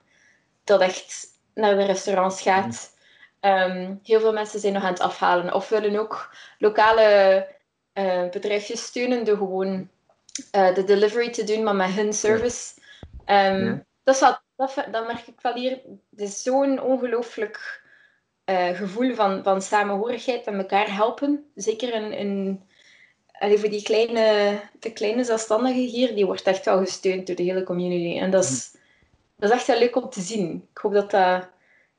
dat 0.63 0.81
echt 0.81 1.27
naar 1.53 1.75
de 1.75 1.83
restaurants 1.83 2.41
gaat. 2.41 2.94
Ehm, 3.45 3.95
heel 4.03 4.19
veel 4.19 4.33
mensen 4.33 4.59
zijn 4.59 4.73
nog 4.73 4.83
aan 4.83 4.89
het 4.89 4.99
afhalen. 4.99 5.53
Of 5.53 5.69
willen 5.69 5.99
ook 5.99 6.35
lokale 6.57 7.47
eh, 7.93 8.29
bedrijfjes 8.29 8.83
steunen 8.83 9.25
door 9.25 9.37
gewoon 9.37 9.89
eh, 10.51 10.73
de 10.75 10.83
delivery 10.83 11.29
te 11.29 11.43
doen, 11.43 11.63
maar 11.63 11.75
met 11.75 11.89
hun 11.89 12.13
service. 12.13 12.73
Ehm, 13.25 13.65
Ja. 13.65 13.85
dat, 14.03 14.41
dat, 14.55 14.85
dat 14.91 15.07
merk 15.07 15.27
ik 15.27 15.41
wel 15.41 15.53
hier. 15.53 15.71
Het 16.11 16.21
is 16.21 16.43
zo'n 16.43 16.81
ongelooflijk 16.81 17.83
eh, 18.43 18.69
gevoel 18.69 19.15
van, 19.15 19.43
van 19.43 19.61
samenhorigheid 19.61 20.45
en 20.45 20.57
elkaar 20.57 20.95
helpen. 20.95 21.51
Zeker 21.55 21.93
in, 21.93 22.11
in 22.11 22.63
allee, 23.31 23.57
voor 23.57 23.69
die 23.69 23.83
kleine, 23.83 24.59
de 24.79 24.93
kleine 24.93 25.23
zelfstandigen 25.23 25.81
hier, 25.81 26.15
die 26.15 26.25
wordt 26.25 26.43
echt 26.43 26.65
wel 26.65 26.77
gesteund 26.77 27.27
door 27.27 27.35
de 27.35 27.43
hele 27.43 27.63
community. 27.63 28.19
En 28.19 28.31
dat 28.31 28.43
is, 28.43 28.75
dat 29.37 29.49
is 29.49 29.55
echt 29.55 29.67
wel 29.67 29.79
leuk 29.79 29.95
om 29.95 30.09
te 30.09 30.21
zien. 30.21 30.67
Ik 30.71 30.77
hoop 30.77 30.93
dat 30.93 31.11
dat 31.11 31.53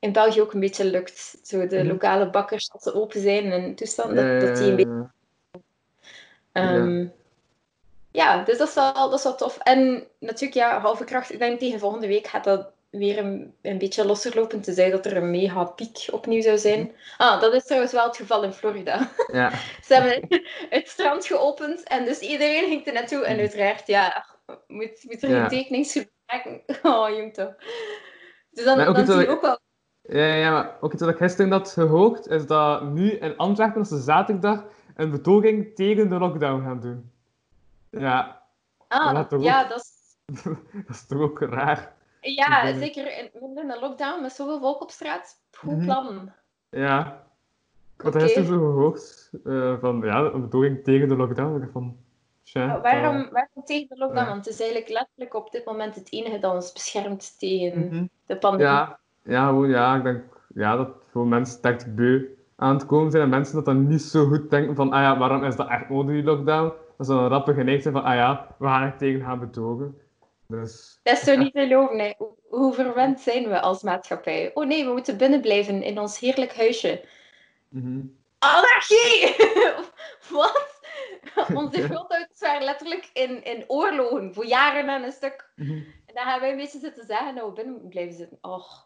in 0.06 0.12
België 0.12 0.40
ook 0.40 0.52
een 0.52 0.60
beetje 0.60 0.84
lukt. 0.84 1.36
Zo 1.42 1.66
de 1.66 1.76
Mhm. 1.78 1.86
lokale 1.86 2.30
bakkers, 2.30 2.72
als 2.72 2.82
ze 2.82 2.94
open 2.94 3.20
zijn 3.20 3.52
en 3.52 3.74
toestand, 3.74 4.16
dat, 4.16 4.40
dat 4.40 4.56
die 4.56 4.70
een 4.70 4.76
beetje 4.76 5.08
Ja. 6.52 6.74
Ehm, 6.76 7.06
ja, 8.10 8.44
dus 8.44 8.58
dat 8.58 8.68
is, 8.68 8.74
wel, 8.74 8.92
dat 9.10 9.18
is 9.18 9.22
wel 9.24 9.34
tof. 9.34 9.58
En 9.58 10.06
natuurlijk, 10.18 10.54
ja, 10.54 10.80
halve 10.80 11.04
kracht. 11.04 11.32
Ik 11.32 11.38
denk 11.38 11.58
tegen 11.58 11.78
volgende 11.78 12.06
week 12.06 12.26
gaat 12.26 12.44
dat 12.44 12.70
weer 12.90 13.18
een, 13.18 13.54
een 13.62 13.78
beetje 13.78 14.06
losser 14.06 14.34
lopen. 14.34 14.60
Tenzij 14.60 14.90
dat 14.90 15.06
er 15.06 15.16
een 15.16 15.30
mega 15.30 15.64
piek 15.64 16.06
opnieuw 16.12 16.42
zou 16.42 16.58
zijn. 16.58 16.94
Ah, 17.18 17.40
dat 17.40 17.54
is 17.54 17.64
trouwens 17.64 17.92
wel 17.92 18.06
het 18.06 18.16
geval 18.16 18.42
in 18.42 18.52
Florida. 18.52 19.10
Ja. 19.32 19.50
Ze 19.86 19.94
hebben 19.94 20.40
het 20.70 20.88
strand 20.88 21.26
geopend 21.26 21.82
en 21.82 22.04
dus 22.04 22.18
iedereen 22.18 22.68
ging 22.68 22.86
er 22.86 22.92
naartoe. 22.92 23.24
En 23.24 23.38
uiteraard, 23.38 23.86
ja, 23.86 24.26
moet, 24.66 25.04
moet 25.04 25.22
er 25.22 25.28
Ja. 25.30 25.42
een 25.42 25.48
tekeningsgroep 25.48 26.10
maken. 26.26 26.62
Oh, 26.92 27.08
jong 27.16 27.34
toch. 27.34 27.54
Dus 28.50 28.64
dan, 28.64 28.76
Maar 28.76 28.88
ook 28.88 28.96
dan 28.96 29.06
zie 29.06 29.16
je 29.16 29.28
ook 29.28 29.40
wel... 29.42 29.58
Ja, 30.08 30.24
ja, 30.34 30.50
maar 30.50 30.76
ook 30.80 30.92
iets 30.92 31.02
wat 31.02 31.10
ik 31.10 31.16
gisteren 31.16 31.50
had 31.52 31.70
gehoord, 31.70 32.26
is 32.26 32.46
dat 32.46 32.82
nu 32.82 33.10
in 33.10 33.36
Antwerpen, 33.36 33.86
ze 33.86 33.98
zaterdag, 34.00 34.64
een 34.96 35.10
betoging 35.10 35.74
tegen 35.74 36.08
de 36.08 36.18
lockdown 36.18 36.62
gaan 36.62 36.80
doen. 36.80 37.10
Ja, 37.90 38.42
Ah, 38.88 39.20
toch 39.28 39.42
ja, 39.42 39.64
dat 39.68 39.78
is... 39.78 39.94
dat 40.44 40.56
is 40.88 41.06
toch 41.06 41.20
ook 41.20 41.40
raar. 41.40 41.94
Ja, 42.20 42.62
ben- 42.62 42.78
zeker 42.78 43.18
in, 43.18 43.30
een 43.58 43.78
lockdown 43.80 44.22
met 44.22 44.32
zoveel 44.32 44.60
volk 44.60 44.82
op 44.82 44.90
straat. 44.90 45.34
Goed 45.56 45.72
Mhm. 45.76 45.84
plan. 45.84 46.32
Ja. 46.70 47.24
Ik 47.96 48.02
had 48.04 48.14
Oké. 48.14 48.22
gisteren 48.24 48.48
zo 48.48 48.58
gehoord, 48.58 49.30
eh, 49.44 49.78
van 49.80 50.00
ja, 50.04 50.18
een 50.18 50.40
betoging 50.40 50.84
tegen 50.84 51.08
de 51.08 51.16
lockdown. 51.16 51.68
Van, 51.72 51.96
tja, 52.42 52.66
Maar 52.66 52.80
waarom, 52.80 53.16
dat- 53.22 53.30
waarom 53.30 53.64
tegen 53.64 53.88
de 53.88 53.96
lockdown? 53.96 54.24
Ja. 54.24 54.30
Want 54.32 54.44
het 54.44 54.54
is 54.54 54.60
eigenlijk 54.60 54.90
letterlijk 54.90 55.34
op 55.34 55.50
dit 55.50 55.64
moment 55.64 55.94
het 55.94 56.12
enige 56.12 56.38
dat 56.38 56.54
ons 56.54 56.72
beschermt 56.72 57.38
tegen 57.38 57.86
Mhm. 57.86 58.06
de 58.26 58.36
pandemie. 58.36 58.66
Ja, 58.72 58.98
ja, 59.26 59.46
gewoon, 59.46 59.68
ja, 59.68 59.96
ik 59.96 60.02
denk 60.02 60.22
ja, 60.54 60.76
dat 60.76 60.88
voor 61.10 61.26
mensen 61.26 61.62
echt 61.62 61.94
beu 61.94 62.24
aan 62.56 62.74
het 62.74 62.86
komen 62.86 63.10
zijn. 63.10 63.22
En 63.22 63.28
mensen 63.28 63.54
dat 63.54 63.64
dan 63.64 63.86
niet 63.86 64.02
zo 64.02 64.26
goed 64.26 64.50
denken 64.50 64.74
van, 64.74 64.92
ah 64.92 65.00
ja, 65.02 65.18
waarom 65.18 65.44
is 65.44 65.56
dat 65.56 65.68
echt 65.68 65.88
nodig, 65.88 66.14
die 66.14 66.22
lockdown? 66.24 66.72
Dat 66.96 67.06
ze 67.06 67.12
dan 67.12 67.26
rapper 67.28 67.54
geneigd 67.54 67.82
zijn 67.82 67.94
van, 67.94 68.04
ah 68.04 68.14
ja, 68.14 68.46
we 68.58 68.66
gaan 68.66 68.82
er 68.82 68.96
tegen 68.96 69.20
gaan 69.20 69.38
betogen. 69.40 69.98
Dus, 70.48 71.00
Dat 71.02 71.12
is 71.16 71.20
zo 71.24 71.36
niet 71.36 71.52
te 71.52 71.60
geloven. 71.60 71.98
hè. 71.98 72.12
Hoe- 72.48 72.74
verwend 72.74 73.20
zijn 73.20 73.48
we 73.48 73.60
als 73.60 73.82
maatschappij? 73.82 74.50
Oh 74.54 74.66
nee, 74.66 74.84
we 74.84 74.92
moeten 74.92 75.16
binnen 75.16 75.40
blijven 75.40 75.82
in 75.82 75.98
ons 75.98 76.18
heerlijk 76.18 76.56
huisje. 76.56 77.04
mhm. 77.68 78.00
Anarchie! 78.38 79.36
Wat? 80.30 80.80
Onze 81.54 81.82
grootouders 81.82 82.40
waren 82.40 82.64
letterlijk 82.64 83.10
in, 83.12 83.44
in 83.44 83.64
oorlogen 83.66 84.34
voor 84.34 84.46
jaren 84.46 84.88
aan 84.90 85.02
een 85.02 85.12
stuk. 85.12 85.50
Mhm. 85.56 85.72
En 86.06 86.14
dan 86.14 86.24
gaan 86.24 86.40
wij 86.40 86.50
een 86.50 86.56
beetje 86.56 86.78
zitten 86.78 87.06
zeggen 87.06 87.34
dat 87.34 87.46
we 87.46 87.52
binnen 87.52 87.88
blijven 87.88 88.14
zitten. 88.16 88.38
Och. 88.40 88.85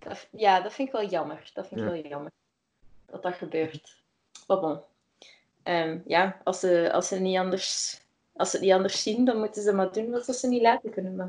Dat, 0.00 0.28
ja, 0.30 0.60
dat 0.60 0.72
vind 0.72 0.88
ik 0.88 0.94
wel 0.94 1.08
jammer. 1.08 1.50
Dat 1.54 1.68
vind 1.68 1.80
ik 1.80 1.86
Ja. 1.86 1.92
wel 1.92 2.02
jammer. 2.02 2.30
Dat 3.06 3.22
dat 3.22 3.34
gebeurt. 3.34 4.02
Maar 4.46 4.60
bon. 4.60 4.80
Ehm, 5.62 5.98
ja, 6.06 6.36
als 6.44 6.60
ze, 6.60 6.90
als, 6.92 7.08
ze 7.08 7.20
niet 7.20 7.38
anders, 7.38 8.00
als 8.32 8.50
ze 8.50 8.56
het 8.56 8.64
niet 8.64 8.74
anders 8.74 9.02
zien, 9.02 9.24
dan 9.24 9.38
moeten 9.38 9.62
ze 9.62 9.72
maar 9.72 9.92
doen 9.92 10.10
wat 10.10 10.24
ze 10.24 10.48
niet 10.48 10.62
laten 10.62 10.90
kunnen. 10.90 11.16
Maar... 11.16 11.28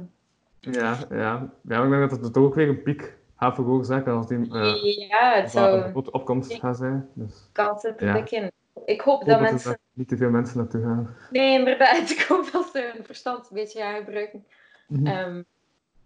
Ja, 0.60 0.98
ja. 1.10 1.50
ja, 1.62 1.84
ik 1.84 1.90
denk 1.90 2.10
dat 2.10 2.22
het 2.22 2.38
ook 2.38 2.56
weer 2.56 2.68
een 2.68 2.84
piek 2.84 3.18
gaat 3.36 3.56
veroorzaken 3.56 4.13
als 4.13 4.28
die 4.28 4.54
eh, 4.54 5.08
ja, 5.10 5.34
het 5.34 5.51
zou 5.51 5.92
opkomst 5.94 6.54
gaat 6.54 6.78
zijn. 6.78 7.10
Dus 7.13 7.50
kansen 7.51 7.98
te 7.98 8.06
Ja. 8.06 8.50
Ik 8.86 9.01
hoop 9.01 9.22
ik 9.22 9.28
dat 9.28 9.36
hoop 9.36 9.44
dat 9.44 9.51
mensen... 9.51 9.80
niet 9.94 10.08
te 10.08 10.18
veel 10.18 10.30
mensen 10.30 10.58
naartoe 10.58 10.82
gaan. 10.82 11.16
Nee, 11.32 11.60
inderdaad. 11.60 12.10
Ik 12.18 12.25
hoop 12.28 12.50
dat 12.51 12.70
ze 12.74 12.92
hun 12.94 13.06
verstand 13.06 13.40
een 13.50 13.56
beetje 13.56 13.80
gaan 13.80 13.96
gebruiken. 13.96 14.46
Mhm. 14.88 15.08
Ehm, 15.08 15.42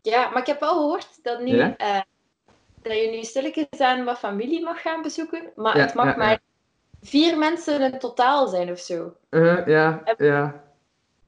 ja, 0.02 0.30
maar 0.30 0.40
ik 0.40 0.48
heb 0.48 0.60
wel 0.60 0.74
gehoord 0.74 1.24
dat, 1.24 1.42
nu, 1.42 1.60
eh, 1.60 2.02
dat 2.90 3.02
je 3.02 3.10
nu 3.12 3.24
stilletjes 3.24 3.80
aan 3.80 4.04
wat 4.04 4.18
familie 4.20 4.64
mag 4.64 4.82
gaan 4.82 5.02
bezoeken. 5.02 5.42
Maar 5.56 5.78
Ja, 5.78 5.84
het 5.86 5.94
mag 5.94 6.06
ja, 6.06 6.18
maar 6.18 6.40
vier 7.02 7.38
mensen 7.38 7.82
in 7.82 8.00
totaal 8.00 8.48
zijn 8.48 8.72
of 8.72 8.80
zo. 8.80 9.14
Eh, 9.30 9.68
ja, 9.68 10.04
ja. 10.18 10.64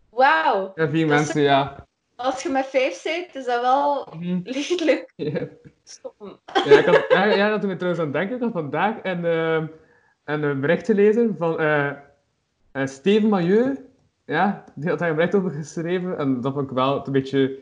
Wauw. 0.09 0.71
Ja, 0.75 0.89
vier 0.89 1.07
mensen, 1.07 1.41
ja. 1.41 1.85
Als 2.15 2.43
je 2.43 2.49
met 2.49 2.65
vijf 2.65 3.03
bent, 3.03 3.35
is 3.35 3.45
dat 3.45 3.61
wel 3.61 4.07
Mhm. 4.19 4.39
lichtelijk 4.43 5.13
Ja. 5.15 5.47
stom. 5.83 6.39
Ja, 6.65 6.77
ik 6.79 6.85
had, 6.85 7.05
ja, 7.35 7.49
dat 7.49 7.61
toen 7.61 7.69
ik 7.71 7.77
trouwens 7.77 8.03
aan 8.03 8.09
het 8.09 8.15
denken. 8.17 8.35
Ik 8.35 8.41
had 8.41 8.51
vandaag 8.51 8.95
een, 9.03 9.25
ehm, 9.25 9.65
een, 10.23 10.61
bericht 10.61 10.85
gelezen 10.85 11.35
van 11.37 11.59
eh, 11.59 11.87
eh, 12.71 12.87
Steven 12.87 13.29
Mailleu. 13.29 13.75
Ja, 14.25 14.63
die 14.75 14.89
had 14.89 14.99
daar 14.99 15.09
een 15.09 15.15
bericht 15.15 15.35
over 15.35 15.51
geschreven. 15.51 16.17
En 16.17 16.41
dat 16.41 16.53
vond 16.53 16.69
ik 16.69 16.75
wel 16.75 17.05
een 17.05 17.11
beetje 17.11 17.59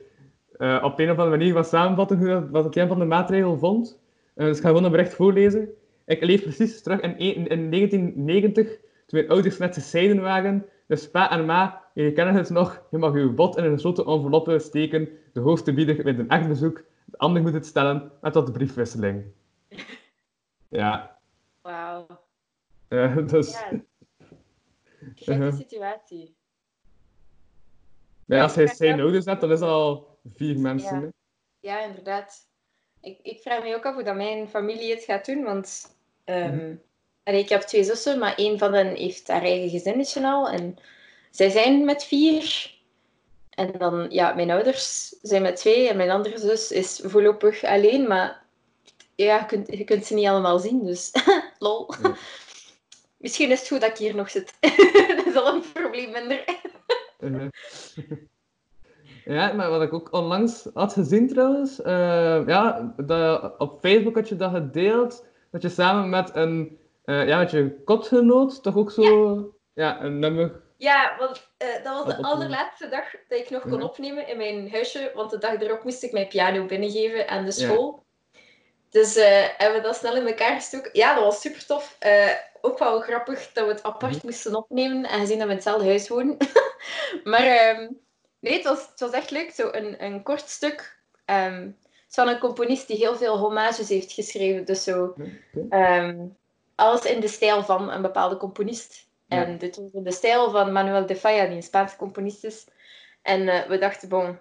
eh, 0.58 0.82
op 0.84 1.00
een 1.00 1.06
of 1.12 1.18
andere 1.18 1.38
manier 1.38 1.54
wat 1.54 1.68
samenvatten 1.68 2.18
hoe 2.18 2.28
dat- 2.28 2.50
wat 2.50 2.76
een 2.76 2.88
van 2.88 3.00
de 3.00 3.06
maatregelen 3.06 3.60
vond. 3.60 4.00
Eh, 4.36 4.46
dus 4.46 4.56
ik 4.58 4.64
ga 4.64 4.68
gewoon 4.70 4.84
een 4.84 4.92
bericht 4.92 5.14
voorlezen. 5.14 5.70
Ik 6.06 6.24
leef 6.24 6.42
precies 6.42 6.82
terug 6.82 7.00
in, 7.00 7.16
een- 7.18 7.48
in 7.48 7.70
1990, 7.70 8.68
toen 9.06 9.20
mijn 9.20 9.30
ouders 9.30 9.58
net 9.58 9.74
gescheiden 9.74 10.22
waren. 10.22 10.66
Dus 10.88 11.10
pa 11.12 11.32
en 11.32 11.46
ma, 11.46 11.84
jullie 11.94 12.12
kennen 12.12 12.36
het 12.36 12.50
nog. 12.50 12.86
Je 12.92 12.98
mag 12.98 13.14
uw 13.14 13.34
bod 13.34 13.58
in 13.58 13.64
een 13.64 13.72
gesloten 13.74 14.06
enveloppe 14.06 14.60
steken. 14.60 15.10
De 15.34 15.40
hoogste 15.40 15.74
bieder 15.74 16.04
wint 16.04 16.20
een 16.20 16.30
echt 16.30 16.48
bezoek. 16.48 16.84
De 17.06 17.18
ander 17.18 17.42
moet 17.42 17.54
het 17.54 17.66
stellen 17.66 18.12
met 18.22 18.34
wat 18.34 18.52
briefwisseling. 18.54 19.24
Ja, 20.70 21.18
Wauw. 21.62 22.06
eh, 22.88 23.18
dus... 23.28 23.52
Ja. 23.52 23.70
Gekke 25.16 25.32
Uh-huh. 25.44 25.54
situatie. 25.54 26.36
Ja, 28.26 28.42
als 28.44 28.56
hij 28.56 28.68
zijn 28.68 29.00
ouders 29.00 29.26
hebt, 29.26 29.42
dan 29.42 29.52
is 29.52 29.60
dat 29.60 29.70
al 29.70 30.15
vier 30.34 30.60
mensen. 30.60 31.02
Ja. 31.02 31.10
Ja, 31.60 31.84
inderdaad. 31.86 32.48
Ik, 33.02 33.20
ik 33.22 33.42
vraag 33.42 33.64
me 33.64 33.76
ook 33.76 33.86
af 33.86 33.94
hoe 33.94 34.04
dat 34.04 34.16
mijn 34.16 34.48
familie 34.50 34.94
het 34.94 35.04
gaat 35.04 35.26
doen, 35.26 35.44
want 35.44 35.94
Mhm. 36.26 36.76
allee, 37.24 37.40
ik 37.42 37.50
heb 37.50 37.62
twee 37.62 37.84
zussen, 37.84 38.20
maar 38.20 38.36
één 38.36 38.58
van 38.58 38.74
hen 38.74 38.96
heeft 38.96 39.28
haar 39.28 39.42
eigen 39.42 39.70
gezinnetje 39.70 40.24
al. 40.28 40.50
En 40.50 40.78
zij 41.32 41.50
zijn 41.50 41.86
met 41.86 42.04
vier. 42.04 42.74
En 43.50 43.72
dan, 43.78 44.08
ja, 44.10 44.34
mijn 44.34 44.52
ouders 44.52 45.10
zijn 45.22 45.42
met 45.42 45.56
twee 45.56 45.90
en 45.90 45.98
mijn 45.98 46.10
andere 46.10 46.38
zus 46.38 46.72
is 46.72 47.02
voorlopig 47.04 47.64
alleen, 47.64 48.08
maar 48.08 48.44
ja, 49.16 49.40
je 49.40 49.46
kunt, 49.46 49.78
je 49.78 49.84
kunt 49.84 50.06
ze 50.06 50.14
niet 50.14 50.28
allemaal 50.28 50.60
zien, 50.60 50.86
dus 50.86 51.12
lol. 51.60 51.94
Misschien 53.18 53.52
is 53.52 53.60
het 53.60 53.68
goed 53.68 53.82
dat 53.82 53.90
ik 53.90 53.98
hier 53.98 54.16
nog 54.16 54.30
zit. 54.30 54.54
dat 55.16 55.26
is 55.26 55.36
al 55.36 55.54
een 55.54 55.72
probleem 55.74 56.12
minder. 56.12 56.44
Ja, 59.26 59.54
maar 59.54 59.70
wat 59.70 59.82
ik 59.82 59.94
ook 59.94 60.14
onlangs 60.14 60.68
had 60.74 60.94
gezien 60.94 61.28
trouwens, 61.28 61.82
eh, 61.82 62.48
ja, 62.48 62.94
dat, 62.98 63.54
op 63.58 63.80
Facebook 63.82 64.16
had 64.16 64.30
je 64.30 64.36
dat 64.36 64.52
gedeeld, 64.52 65.26
dat 65.52 65.62
je 65.62 65.70
samen 65.70 66.10
met 66.10 66.36
een, 66.36 66.80
eh, 67.04 67.28
ja, 67.28 67.38
met 67.38 67.52
je 67.52 67.82
kotgenoot 67.84 68.64
toch 68.64 68.76
ook 68.76 68.92
zo, 68.92 69.54
ja, 69.74 70.02
een 70.02 70.20
nummer, 70.20 70.64
Ja, 70.78 71.16
want 71.20 71.50
eh, 71.58 71.68
dat 71.84 71.84
was 71.84 72.04
de 72.04 72.10
opnemen. 72.10 72.24
allerlaatste 72.32 72.88
dag 72.88 73.04
dat 73.28 73.40
ik 73.40 73.50
nog 73.50 73.62
kon 73.62 73.80
Ja. 73.80 73.84
opnemen 73.86 74.28
in 74.28 74.38
mijn 74.38 74.72
huisje. 74.72 75.12
Want 75.16 75.30
de 75.30 75.38
dag 75.38 75.62
erop 75.62 75.84
moest 75.84 76.04
ik 76.04 76.12
mijn 76.12 76.28
piano 76.28 76.66
binnengeven 76.66 77.28
aan 77.28 77.46
de 77.46 77.54
Ja. 77.56 77.68
school. 77.68 78.04
Dus 78.90 79.16
hebben 79.58 79.78
we 79.82 79.88
dat 79.88 79.96
snel 79.96 80.16
in 80.16 80.28
elkaar 80.28 80.56
gestoken. 80.56 80.90
Ja, 80.94 81.14
dat 81.16 81.24
was 81.24 81.42
super 81.42 81.66
tof. 81.66 81.98
Ook 82.62 82.80
wel 82.80 83.00
grappig 83.02 83.52
dat 83.54 83.66
we 83.66 83.72
het 83.72 83.84
apart 83.84 84.16
Mhm. 84.16 84.26
moesten 84.26 84.56
opnemen. 84.56 85.04
En 85.04 85.20
gezien 85.20 85.38
dat 85.38 85.46
we 85.46 85.52
in 85.52 85.58
hetzelfde 85.60 85.86
huis 85.88 86.08
wonen. 86.08 86.38
maar 87.24 87.46
ehm, 87.46 87.88
nee, 88.46 88.54
het 88.54 88.64
was, 88.64 88.88
het 88.90 89.00
was 89.00 89.12
echt 89.12 89.32
leuk. 89.32 89.52
Zo 89.52 89.70
een, 89.72 90.04
een 90.04 90.24
kort 90.24 90.50
stuk. 90.50 90.98
Ehm, 91.26 91.62
het 91.62 92.10
is 92.10 92.16
van 92.16 92.28
een 92.28 92.40
componist 92.40 92.88
die 92.88 92.98
heel 92.98 93.16
veel 93.16 93.38
hommages 93.38 93.90
heeft 93.90 94.12
geschreven. 94.12 94.66
Dus 94.66 94.84
zo. 94.84 95.16
Ehm, 95.70 96.18
alles 96.76 97.06
in 97.06 97.20
de 97.20 97.28
stijl 97.28 97.64
van 97.64 97.92
een 97.92 98.02
bepaalde 98.02 98.38
componist. 98.38 99.08
Ja. 99.28 99.46
En 99.46 99.58
dit 99.58 99.76
was 99.76 99.92
in 99.94 100.04
de 100.04 100.12
stijl 100.12 100.52
van 100.52 100.72
Manuel 100.72 101.06
de 101.06 101.16
Falla, 101.16 101.46
die 101.46 101.56
een 101.56 101.64
Spaanse 101.64 101.96
componist 101.96 102.44
is. 102.44 102.66
En 103.22 103.48
eh, 103.48 103.68
we 103.68 103.78
dachten, 103.78 104.10
bon, 104.10 104.38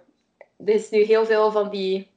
er 0.65 0.73
is 0.73 0.89
nu 0.89 1.01
heel 1.01 1.25
veel 1.25 1.51
van 1.51 1.69
die 1.69 2.07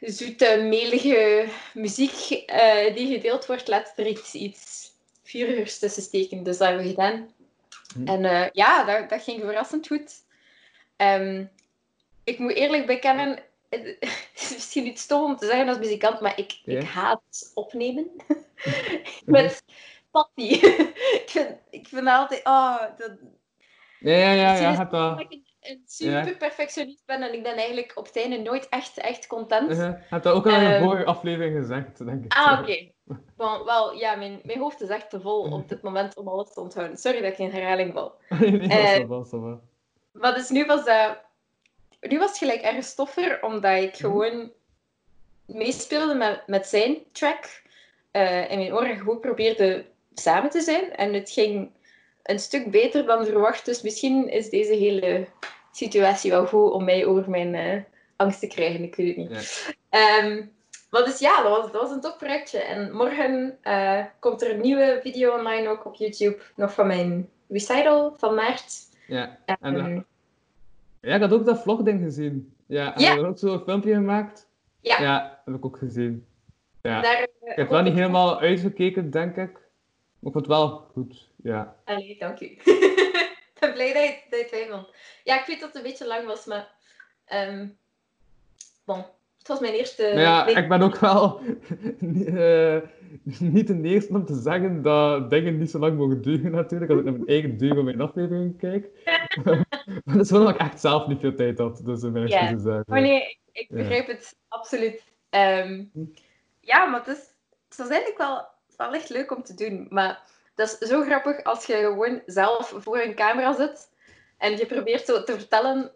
zoete, 0.00 0.66
melige 0.68 1.48
muziek 1.74 2.42
eh, 2.46 2.94
die 2.94 3.14
gedeeld 3.14 3.46
wordt, 3.46 3.68
laat 3.68 3.92
er 3.96 4.06
iets, 4.06 4.34
iets 4.34 4.92
vurigers 5.22 5.78
tussen 5.78 6.02
steken. 6.02 6.42
Dus 6.42 6.58
dat 6.58 6.68
hebben 6.68 6.86
we 6.86 6.90
gedaan. 6.90 7.34
Hm. 7.94 8.06
En 8.06 8.24
eh, 8.24 8.50
ja, 8.52 8.84
dat, 8.84 9.10
dat 9.10 9.22
ging 9.22 9.40
verrassend 9.40 9.86
goed. 9.86 10.28
Ehm, 11.00 11.44
ik 12.24 12.38
moet 12.38 12.52
eerlijk 12.54 12.86
bekennen, 12.86 13.38
het 13.68 13.96
is 14.40 14.52
misschien 14.52 14.84
niet 14.84 14.98
stom 14.98 15.24
om 15.24 15.36
te 15.36 15.46
zeggen 15.46 15.68
als 15.68 15.78
muzikant, 15.78 16.20
maar 16.20 16.38
ik, 16.38 16.60
ik 16.64 16.82
haat 16.82 17.50
opnemen. 17.54 18.10
Met 19.26 19.62
passie. 20.10 20.50
ik, 21.20 21.24
vind, 21.26 21.56
ik 21.70 21.88
vind 21.88 22.06
altijd, 22.06 22.46
oh, 22.46 22.80
dat, 22.96 23.12
Ja, 23.98 24.16
ja, 24.16 24.32
ja, 24.32 24.54
ja, 24.54 24.84
dat. 24.84 25.20
ik 25.20 25.40
een, 25.60 25.82
super 25.86 26.36
perfectionist 26.36 27.06
ben 27.06 27.22
en 27.22 27.34
ik 27.34 27.42
ben 27.42 27.54
eigenlijk 27.56 27.92
op 27.94 28.06
het 28.06 28.16
einde 28.16 28.38
nooit 28.38 28.68
echt, 28.68 28.98
echt 28.98 29.26
content. 29.26 29.70
Uh, 29.70 29.92
heb 29.94 30.22
dat 30.22 30.34
ook 30.34 30.46
al 30.46 30.54
in 30.54 30.60
een 30.60 30.72
Ehm. 30.72 30.82
vorige 30.84 31.04
aflevering 31.04 31.56
gezegd, 31.58 32.04
denk 32.06 32.24
ik. 32.24 32.32
Ah, 32.32 32.60
oké. 32.60 32.90
Wel, 33.36 33.64
wel, 33.64 33.94
ja, 33.94 34.14
mijn, 34.16 34.40
mijn 34.44 34.58
hoofd 34.58 34.80
is 34.80 34.88
echt 34.88 35.10
te 35.10 35.20
vol 35.20 35.42
op 35.42 35.68
dit 35.68 35.82
moment 35.82 36.16
om 36.16 36.28
alles 36.28 36.52
te 36.52 36.60
onthouden. 36.60 36.96
Sorry 36.96 37.20
dat 37.20 37.32
ik 37.32 37.38
in 37.38 37.50
herhaling 37.50 37.92
val. 37.92 38.14
nee, 38.28 38.50
dat 38.58 38.70
is 38.70 38.76
Eh, 38.92 38.96
wel, 38.96 39.08
dat 39.08 39.24
is 39.26 39.30
wel. 39.32 39.68
Maar 40.12 40.34
dus 40.34 40.48
nu 40.48 40.64
was 40.66 40.84
dat... 40.84 41.18
Nu 42.00 42.18
was 42.18 42.28
het 42.28 42.38
gelijk 42.38 42.60
erg 42.62 42.86
toffer, 42.94 43.42
omdat 43.42 43.82
ik 43.82 43.90
Mhm. 43.92 43.96
gewoon 44.00 44.50
meespeelde 45.46 46.14
met, 46.14 46.42
met 46.46 46.66
zijn 46.66 46.96
track. 47.12 47.62
eh 48.10 48.50
en 48.50 48.58
mijn 48.58 48.74
oren 48.74 48.96
gewoon 48.96 49.20
probeerde 49.20 49.84
samen 50.14 50.50
te 50.50 50.60
zijn. 50.60 50.96
En 50.96 51.14
het 51.14 51.30
ging 51.30 51.70
een 52.22 52.38
stuk 52.38 52.70
beter 52.70 53.06
dan 53.06 53.24
verwacht. 53.26 53.64
Dus 53.64 53.82
misschien 53.82 54.28
is 54.28 54.48
deze 54.48 54.72
hele 54.72 55.26
situatie 55.72 56.30
wel 56.30 56.46
goed 56.46 56.70
om 56.72 56.84
mij 56.84 57.06
over 57.06 57.30
mijn 57.30 57.54
eh, 57.54 57.82
angst 58.16 58.40
te 58.40 58.46
krijgen. 58.46 58.82
Ik 58.82 58.94
weet 58.94 59.06
het 59.08 59.16
niet. 59.16 59.30
Ehm, 59.90 60.42
maar 60.90 61.04
dus 61.04 61.18
ja, 61.18 61.42
dat 61.42 61.56
was, 61.56 61.72
dat 61.72 61.80
was 61.82 61.90
een 61.90 62.00
tof 62.00 62.16
projectje. 62.16 62.58
En 62.58 62.92
morgen 62.92 63.58
eh, 63.62 64.04
komt 64.18 64.42
er 64.42 64.50
een 64.50 64.60
nieuwe 64.60 64.98
video 65.02 65.36
online 65.38 65.68
ook 65.68 65.84
op 65.84 65.94
YouTube. 65.94 66.38
Nog 66.56 66.72
van 66.74 66.86
mijn 66.86 67.30
recital 67.48 68.14
van 68.18 68.34
maart. 68.34 68.72
Ja. 69.10 69.38
En, 69.44 69.56
En, 69.60 69.76
eh, 69.76 70.00
ja, 71.00 71.14
ik 71.14 71.20
had 71.20 71.32
ook 71.32 71.44
dat 71.44 71.62
vlogding 71.62 72.00
gezien. 72.02 72.54
Ja, 72.66 72.94
en 72.94 73.00
Ja. 73.00 73.08
hebben 73.08 73.28
ook 73.28 73.38
zo'n 73.38 73.62
filmpje 73.64 73.94
gemaakt. 73.94 74.48
Ja. 74.80 75.00
Ja, 75.02 75.42
heb 75.44 75.54
ik 75.54 75.64
ook 75.64 75.76
gezien. 75.78 76.26
Ja. 76.82 77.00
daar, 77.00 77.14
eh, 77.16 77.22
Ik 77.50 77.56
heb 77.56 77.68
wel 77.68 77.82
niet 77.82 77.94
helemaal 77.94 78.40
uitgekeken, 78.40 79.10
denk 79.10 79.36
ik. 79.36 79.52
Maar 80.18 80.32
ik 80.32 80.32
vond 80.32 80.34
het 80.34 80.46
wel 80.46 80.68
goed. 80.92 81.30
Ja. 81.36 81.76
Allee, 81.84 82.18
dank 82.18 82.40
u. 82.40 82.44
ik 82.64 83.56
ben 83.60 83.72
blij 83.72 83.92
dat 83.92 84.02
je, 84.02 84.20
dat 84.30 84.50
je 84.50 84.56
het 84.56 84.68
vond. 84.70 84.88
Ja, 85.24 85.40
ik 85.40 85.46
weet 85.46 85.60
dat 85.60 85.68
het 85.68 85.76
een 85.76 85.90
beetje 85.90 86.06
lang 86.06 86.26
was, 86.26 86.46
maar... 86.46 86.70
ehm 87.24 87.68
bon, 88.84 89.04
was 89.50 89.60
mijn 89.60 89.74
eerste... 89.74 90.02
Maar 90.02 90.22
ja, 90.22 90.46
ik 90.46 90.68
ben 90.68 90.82
ook 90.82 90.98
wel 90.98 91.40
eh, 92.26 92.76
niet 93.38 93.66
de 93.66 93.80
eerste 93.82 94.12
om 94.12 94.24
te 94.24 94.34
zeggen 94.34 94.82
dat 94.82 95.30
dingen 95.30 95.58
niet 95.58 95.70
zo 95.70 95.78
lang 95.78 95.96
mogen 95.96 96.22
duren, 96.22 96.50
natuurlijk. 96.50 96.90
Als 96.90 97.00
ik 97.00 97.04
naar 97.04 97.14
mijn 97.14 97.26
eigen 97.26 97.56
duur 97.56 97.74
van 97.74 97.84
mijn 97.84 98.00
aflevering 98.00 98.58
kijk. 98.58 98.88
maar 100.04 100.14
dat 100.14 100.24
is 100.24 100.30
wel 100.30 100.44
dat 100.44 100.54
ik 100.54 100.60
echt 100.60 100.80
zelf 100.80 101.06
niet 101.06 101.20
veel 101.20 101.34
tijd 101.34 101.58
had. 101.58 101.80
Dus 101.84 102.02
mijn 102.02 102.26
excuses 102.26 102.62
daarvoor. 102.62 102.84
Maar 102.86 103.00
nee, 103.00 103.38
ik, 103.52 103.68
begrijp 103.68 104.06
het 104.06 104.36
absoluut. 104.48 105.02
Ehm, 105.30 105.84
ja, 106.60 106.86
maar 106.86 107.00
het, 107.04 107.16
is, 107.16 107.32
het 107.68 107.78
was 107.78 107.88
eigenlijk 107.88 108.18
wel, 108.18 108.46
wel 108.76 108.94
echt 108.94 109.08
leuk 109.08 109.36
om 109.36 109.42
te 109.42 109.54
doen. 109.54 109.86
Maar 109.90 110.22
dat 110.54 110.76
is 110.80 110.88
zo 110.88 111.02
grappig 111.02 111.44
als 111.44 111.66
je 111.66 111.74
gewoon 111.74 112.22
zelf 112.26 112.74
voor 112.76 112.98
een 112.98 113.14
camera 113.14 113.54
zit 113.54 113.88
en 114.38 114.56
je 114.56 114.66
probeert 114.66 115.06
zo 115.06 115.22
te 115.22 115.32
vertellen 115.32 115.92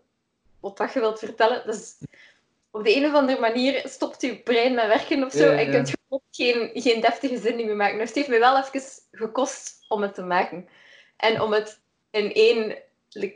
wat 0.60 0.76
dat 0.76 0.92
je 0.92 1.00
wilt 1.00 1.18
vertellen. 1.18 1.62
Dus 1.66 1.96
op 2.74 2.84
de 2.84 2.96
een 2.96 3.06
of 3.06 3.14
andere 3.14 3.40
manier 3.40 3.82
stopt 3.84 4.20
je 4.20 4.38
brein 4.38 4.74
met 4.74 4.86
werken 4.86 5.24
of 5.24 5.32
zo 5.32 5.44
Ja, 5.44 5.58
en 5.58 5.64
je 5.64 5.70
kunt 5.70 5.92
gewoon 6.08 6.22
geen, 6.30 6.70
geen 6.74 7.00
deftige 7.00 7.38
zin 7.38 7.56
meer 7.56 7.76
maken. 7.76 7.98
Dus 7.98 8.06
het 8.08 8.16
heeft 8.16 8.28
me 8.28 8.38
wel 8.38 8.58
even 8.58 8.82
gekost 9.10 9.84
om 9.88 10.02
het 10.02 10.14
te 10.14 10.22
maken. 10.22 10.68
En 11.16 11.40
om 11.40 11.52
het 11.52 11.80
in 12.10 12.32
één 12.32 12.76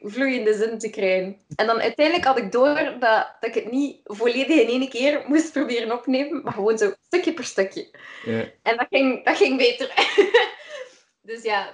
vloeiende 0.02 0.54
zin 0.54 0.78
te 0.78 0.90
krijgen. 0.90 1.40
En 1.56 1.66
dan 1.66 1.80
uiteindelijk 1.80 2.26
had 2.26 2.38
ik 2.38 2.52
door 2.52 2.74
dat, 2.74 3.00
dat 3.40 3.54
ik 3.54 3.54
het 3.54 3.70
niet 3.70 4.00
volledig 4.04 4.60
in 4.60 4.68
één 4.68 4.88
keer 4.88 5.24
moest 5.26 5.52
proberen 5.52 5.92
opnemen, 5.92 6.42
maar 6.42 6.52
gewoon 6.52 6.78
zo 6.78 6.92
stukje 7.06 7.32
per 7.32 7.44
stukje. 7.44 7.88
Ja. 8.24 8.44
En 8.62 8.76
dat 8.76 8.86
ging, 8.90 9.24
dat 9.24 9.36
ging 9.36 9.56
beter. 9.56 9.92
dus 11.30 11.42
ja, 11.42 11.66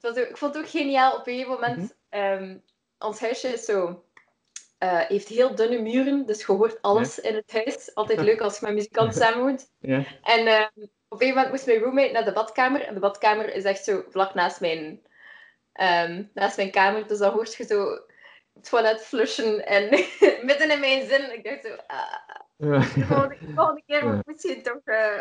het 0.00 0.14
was 0.14 0.24
ook, 0.24 0.30
ik 0.30 0.36
vond 0.36 0.54
het 0.54 0.64
ook 0.64 0.70
geniaal. 0.70 1.16
Op 1.16 1.26
een 1.26 1.32
gegeven 1.32 1.52
moment, 1.52 1.96
ehm, 2.08 2.56
ons 2.98 3.20
huisje 3.20 3.48
is 3.48 3.64
zo, 3.64 4.04
eh, 4.82 4.98
heeft 4.98 5.28
heel 5.28 5.54
dunne 5.54 5.78
muren, 5.78 6.26
dus 6.26 6.40
je 6.46 6.52
hoort 6.52 6.82
alles 6.82 7.20
in 7.20 7.34
het 7.34 7.52
huis. 7.52 7.94
Altijd 7.94 8.20
leuk 8.20 8.40
als 8.40 8.58
je 8.58 8.66
met 8.66 8.74
muzikanten 8.74 9.20
samenwoont. 9.20 9.70
Ja. 9.80 10.04
En 10.22 10.46
ehm, 10.46 10.86
op 11.08 11.22
een 11.22 11.28
moment 11.28 11.50
moest 11.50 11.66
mijn 11.66 11.78
roommate 11.78 12.12
naar 12.12 12.24
de 12.24 12.32
badkamer. 12.32 12.82
En 12.82 12.94
de 12.94 13.00
badkamer 13.00 13.54
is 13.54 13.64
echt 13.64 13.84
zo 13.84 14.04
vlak 14.08 14.34
naast 14.34 14.60
mijn, 14.60 15.02
ehm, 15.72 16.24
naast 16.34 16.56
mijn 16.56 16.70
kamer. 16.70 17.06
Dus 17.06 17.18
dan 17.18 17.32
hoort 17.32 17.54
je 17.54 17.64
zo 17.64 17.90
het 18.54 18.68
toilet 18.68 19.00
flushen 19.00 19.66
en 19.66 19.88
midden 20.48 20.70
in 20.70 20.80
mijn 20.80 21.06
zin. 21.06 21.32
Ik 21.32 21.44
dacht 21.44 21.64
zo, 21.64 21.76
ah, 21.86 22.84
de 22.94 23.04
volgende, 23.04 23.36
de 23.40 23.52
volgende 23.54 23.82
keer 23.86 24.06
moet 24.06 24.26
misschien 24.26 24.62
toch, 24.62 24.80
eh, 24.84 25.18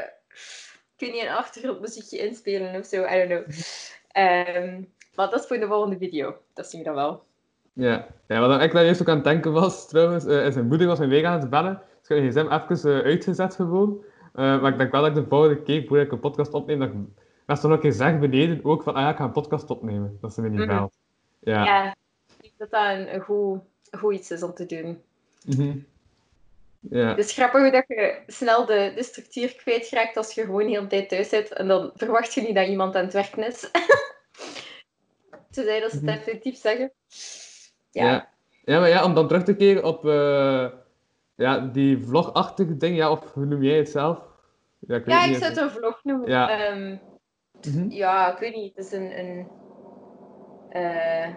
ik 0.97 0.97
weet 0.97 1.11
niet, 1.11 1.21
een 1.21 1.29
achtergrondmuziekje 1.29 2.17
inspelen 2.17 2.75
of 2.75 2.85
zo. 2.85 3.05
I 3.05 3.27
don't 3.27 3.27
know. 3.27 3.55
Ehm, 4.07 4.83
maar 5.15 5.29
dat 5.29 5.41
is 5.41 5.47
voor 5.47 5.59
de 5.59 5.67
volgende 5.67 5.97
video. 5.97 6.41
Dat 6.53 6.69
zien 6.69 6.79
we 6.79 6.85
dan 6.85 6.95
wel. 6.95 7.29
Ja, 7.73 8.07
ja 8.27 8.39
wat 8.47 8.61
ik 8.61 8.71
daar 8.71 8.83
eerst 8.83 9.01
ook 9.01 9.09
aan 9.09 9.15
het 9.15 9.23
denken 9.23 9.51
was, 9.51 9.87
trouwens, 9.87 10.25
is 10.25 10.53
zijn 10.53 10.67
moeder 10.67 10.87
was 10.87 10.97
mijn 10.97 11.09
week 11.09 11.25
aan 11.25 11.39
het 11.39 11.49
bellen. 11.49 11.81
Dus 12.01 12.09
ik 12.09 12.23
heb 12.23 12.33
de 12.33 12.41
gsm 12.41 12.73
even 12.73 12.99
eh, 12.99 13.05
uitgezet 13.05 13.55
gewoon. 13.55 14.03
Eh, 14.33 14.61
maar 14.61 14.71
ik 14.71 14.77
denk 14.77 14.91
wel 14.91 15.01
dat 15.01 15.09
ik 15.09 15.23
de 15.23 15.29
volgende 15.29 15.61
keer, 15.63 15.85
voordat 15.87 16.05
ik 16.05 16.11
een 16.11 16.19
podcast 16.19 16.53
opneem, 16.53 16.79
dat 16.79 16.87
ik 16.89 16.95
dat 17.45 17.59
ze 17.59 17.67
nog 17.67 17.75
een 17.75 17.81
keer 17.81 17.91
zeg 17.93 18.19
beneden 18.19 18.59
ook 18.63 18.83
van, 18.83 18.93
ah 18.93 19.01
ja, 19.01 19.09
ik 19.09 19.15
ga 19.17 19.23
een 19.23 19.31
podcast 19.31 19.69
opnemen. 19.69 20.17
Dat 20.21 20.33
ze 20.33 20.41
me 20.41 20.49
niet 20.49 20.59
Mhm. 20.59 20.67
belt. 20.67 20.93
Ja. 21.39 21.63
Ja, 21.65 21.95
ik 22.27 22.41
denk 22.41 22.53
dat 22.57 22.69
dat 22.71 22.85
een, 22.97 23.13
een 23.13 23.21
goed, 23.21 23.59
een 23.89 23.99
goed 23.99 24.13
iets 24.13 24.31
is 24.31 24.43
om 24.43 24.53
te 24.53 24.65
doen. 24.65 25.01
Mhm. 25.45 25.77
Ja. 26.79 27.07
Het 27.07 27.17
is 27.17 27.33
grappig 27.33 27.61
hoe 27.61 27.71
dat 27.71 27.83
je 27.87 28.19
snel 28.27 28.65
de, 28.65 28.91
de 28.95 29.03
structuur 29.03 29.55
kwijtraakt 29.55 30.17
als 30.17 30.33
je 30.33 30.41
gewoon 30.45 30.63
de 30.63 30.69
hele 30.69 30.87
tijd 30.87 31.09
thuis 31.09 31.29
zit 31.29 31.51
en 31.53 31.67
dan 31.67 31.91
verwacht 31.95 32.33
je 32.33 32.41
niet 32.41 32.55
dat 32.55 32.67
iemand 32.67 32.95
aan 32.95 33.03
het 33.03 33.13
werken 33.13 33.47
is. 33.47 33.71
Tenzij 35.51 35.79
dat 35.79 35.89
ze 35.89 35.95
het 35.95 36.05
Mhm. 36.05 36.13
effectief 36.15 36.57
zeggen. 36.57 36.91
Ja. 37.91 38.29
Ja. 38.65 38.79
maar 38.79 38.89
ja, 38.89 39.03
om 39.03 39.13
dan 39.13 39.27
terug 39.27 39.43
te 39.43 39.55
keren 39.55 39.83
op 39.83 40.05
eh, 40.05 40.67
ja, 41.35 41.59
die 41.59 41.97
vlogachtige 41.97 42.77
ding, 42.77 42.95
ja, 42.95 43.11
of 43.11 43.33
hoe 43.33 43.45
noem 43.45 43.63
jij 43.63 43.77
het 43.77 43.89
zelf? 43.89 44.29
Ja, 44.79 44.95
ik 44.95 45.07
Ja, 45.07 45.25
ik 45.25 45.35
zou 45.35 45.49
het 45.49 45.57
een 45.57 45.69
vlog 45.69 46.03
noemen. 46.03 46.29
Ja. 46.29 46.49
Ehm, 46.49 46.97
Mhm. 47.67 47.89
ja, 47.89 48.31
ik 48.33 48.37
weet 48.37 48.55
niet. 48.55 48.75
Het 48.75 48.85
is 48.85 48.91
een... 48.91 49.19
een 49.19 49.49
eh, 50.69 51.35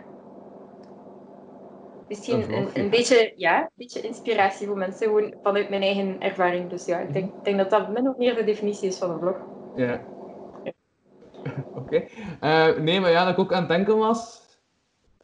misschien 2.08 2.52
Een 2.52 2.68
een, 2.74 2.90
beetje, 2.90 3.32
ja, 3.36 3.60
een 3.60 3.70
beetje 3.74 4.00
inspiratie 4.00 4.66
voor 4.66 4.76
mensen, 4.76 5.06
gewoon 5.06 5.34
vanuit 5.42 5.68
mijn 5.68 5.82
eigen 5.82 6.20
ervaring. 6.20 6.70
Dus 6.70 6.84
ja, 6.84 6.98
ik 6.98 7.12
denk, 7.12 7.26
ik 7.26 7.44
denk 7.44 7.58
dat 7.58 7.70
dat 7.70 7.88
min 7.88 8.08
of 8.08 8.16
meer 8.16 8.34
de 8.34 8.44
definitie 8.44 8.88
is 8.88 8.98
van 8.98 9.10
een 9.10 9.18
vlog. 9.18 9.48
Ja. 9.74 10.00
Oké. 11.74 12.04
Eh, 12.40 12.76
nee, 12.76 13.00
maar 13.00 13.10
ja, 13.10 13.24
dat 13.24 13.32
ik 13.32 13.38
ook 13.38 13.52
aan 13.52 13.60
het 13.60 13.68
denken 13.68 13.96
was. 13.96 14.42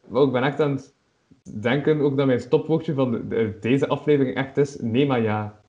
Maar 0.07 0.23
ik 0.23 0.31
ben 0.31 0.43
echt 0.43 0.59
aan 0.59 0.71
het 0.71 0.93
denken 1.61 2.01
ook 2.01 2.17
dat 2.17 2.25
mijn 2.25 2.39
stopwoordje 2.39 2.93
van 2.93 3.11
de- 3.11 3.27
de- 3.27 3.57
deze 3.59 3.87
aflevering 3.87 4.35
echt 4.35 4.57
is: 4.57 4.79
nee, 4.79 5.07
maar 5.07 5.21
ja. 5.21 5.59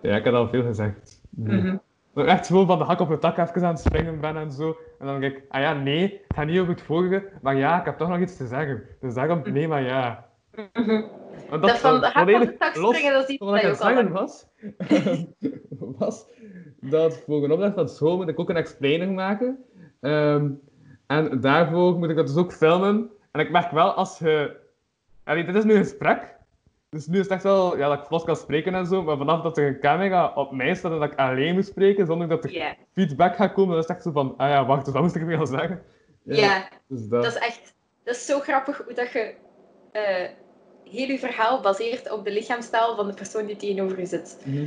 Ja, 0.00 0.16
ik 0.16 0.24
heb 0.24 0.34
al 0.34 0.48
veel 0.48 0.62
gezegd. 0.62 1.20
Nee. 1.30 1.60
Mhm. 1.60 1.76
Maar 2.12 2.24
echt 2.26 2.46
gewoon 2.46 2.66
van 2.66 2.78
de 2.78 2.84
hak 2.84 3.00
op 3.00 3.08
de 3.08 3.18
tak 3.18 3.36
even 3.38 3.62
aan 3.62 3.68
het 3.74 3.78
springen 3.78 4.20
ben 4.20 4.36
en 4.36 4.52
zo. 4.52 4.76
En 4.98 5.06
dan 5.06 5.20
denk 5.20 5.36
ik: 5.36 5.42
ah 5.48 5.60
ja, 5.60 5.72
nee, 5.72 6.02
het 6.02 6.36
gaat 6.36 6.46
niet 6.46 6.58
over 6.60 6.72
het 6.72 6.82
vorige, 6.82 7.28
maar 7.42 7.56
ja, 7.56 7.78
ik 7.78 7.84
heb 7.84 7.98
toch 7.98 8.08
nog 8.08 8.18
iets 8.18 8.36
te 8.36 8.46
zeggen. 8.46 8.82
Dus 9.00 9.14
daarom, 9.14 9.42
nee, 9.52 9.68
maar 9.68 9.82
ja. 9.82 10.26
Mhm. 10.72 11.02
Dat 11.60 11.78
van 11.78 12.00
de 12.00 12.06
hak 12.06 12.28
op 12.34 12.40
de 12.40 12.56
tak 12.58 12.74
springen, 12.74 13.12
dat 13.12 13.22
is 13.22 13.28
iets 13.28 13.44
wat 13.44 13.54
ik 13.56 13.62
aan 13.62 13.68
het 13.68 13.78
zeggen 13.78 14.12
was, 14.12 14.46
was 15.98 16.26
dat 16.80 17.22
voor 17.26 17.44
een 17.44 17.52
opdracht 17.52 17.74
van 17.74 17.88
school 17.88 18.16
moet 18.16 18.28
ik 18.28 18.40
ook 18.40 18.50
een 18.50 18.56
explainer 18.56 19.10
maken. 19.12 19.64
Ehm, 20.00 20.50
en 21.06 21.40
daarvoor 21.40 21.98
moet 21.98 22.10
ik 22.10 22.16
dat 22.16 22.26
dus 22.26 22.36
ook 22.36 22.52
filmen. 22.52 23.10
En 23.32 23.40
ik 23.40 23.50
merk 23.50 23.70
wel 23.70 23.90
als 23.92 24.18
je... 24.18 24.56
Allee, 25.26 25.44
dit 25.44 25.54
is 25.54 25.64
nu 25.64 25.74
een 25.74 25.82
gesprek. 25.84 26.34
Dus 26.90 27.06
nu 27.06 27.18
is 27.18 27.22
het 27.22 27.32
echt 27.32 27.42
wel 27.42 27.76
ja, 27.78 27.88
dat 27.88 27.98
ik 27.98 28.04
vlot 28.06 28.24
kan 28.24 28.36
spreken 28.36 28.74
en 28.74 28.86
zo. 28.86 29.02
Maar 29.02 29.16
vanaf 29.16 29.42
dat 29.42 29.58
er 29.58 29.66
een 29.66 29.80
camera 29.80 30.32
op 30.34 30.52
mij 30.52 30.74
staat 30.74 30.92
en 30.92 30.98
dat 30.98 31.12
ik 31.12 31.18
alleen 31.18 31.54
moet 31.54 31.66
spreken, 31.66 32.06
zonder 32.06 32.28
dat 32.28 32.44
er 32.44 32.76
feedback 32.92 33.36
gaat 33.36 33.52
komen, 33.52 33.70
dan 33.70 33.78
is 33.78 33.86
het 33.86 33.96
echt 33.96 34.04
zo 34.04 34.10
van... 34.10 34.34
Ah 34.36 34.48
ja, 34.48 34.66
wacht, 34.66 34.84
dus 34.84 34.94
wat 34.94 35.02
moest 35.02 35.14
ik 35.14 35.22
weer 35.22 35.38
al 35.38 35.46
zeggen? 35.46 35.82
ja. 36.22 36.68
Dus 36.88 37.08
dat... 37.08 37.22
dat 37.22 37.34
is 37.34 37.40
echt... 37.40 37.74
Dat 38.04 38.14
is 38.14 38.26
zo 38.26 38.40
grappig 38.40 38.82
hoe 38.84 38.94
dat 38.94 39.12
je... 39.12 39.34
eh, 39.92 40.28
heel 40.90 41.08
je 41.08 41.18
verhaal 41.18 41.60
baseert 41.60 42.10
op 42.12 42.24
de 42.24 42.32
lichaamstaal 42.32 42.96
van 42.96 43.06
de 43.06 43.14
persoon 43.14 43.46
die 43.46 43.56
tegenover 43.56 43.98
je 43.98 44.06
zit. 44.06 44.42
Mhm. 44.44 44.66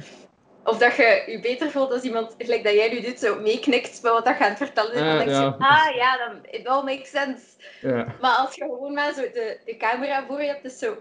Of 0.63 0.77
dat 0.77 0.95
je 0.95 1.23
je 1.27 1.39
beter 1.39 1.71
voelt 1.71 1.91
als 1.91 2.01
iemand, 2.01 2.35
gelijk 2.37 2.63
dat 2.63 2.73
jij 2.73 2.89
nu 2.89 3.01
doet, 3.01 3.19
zo 3.19 3.39
meeknikt 3.39 4.01
bij 4.01 4.11
wat 4.11 4.25
dat 4.25 4.35
gaat 4.35 4.57
vertellen. 4.57 4.93
En 4.93 4.97
dan 5.05 5.07
Ja, 5.07 5.17
denk 5.17 5.29
je, 5.29 5.35
ja. 5.35 5.55
ah 5.59 5.95
ja, 5.95 6.17
dan, 6.17 6.45
it 6.51 6.67
all 6.67 6.83
makes 6.83 7.09
sense. 7.09 7.43
Ja, 7.81 8.15
Maar 8.21 8.35
als 8.35 8.55
je 8.55 8.61
gewoon 8.63 8.93
maar 8.93 9.13
zo 9.13 9.21
de, 9.21 9.59
de 9.65 9.77
camera 9.77 10.25
voor 10.25 10.41
je 10.41 10.47
hebt, 10.47 10.65
is 10.65 10.77
zo... 10.79 10.97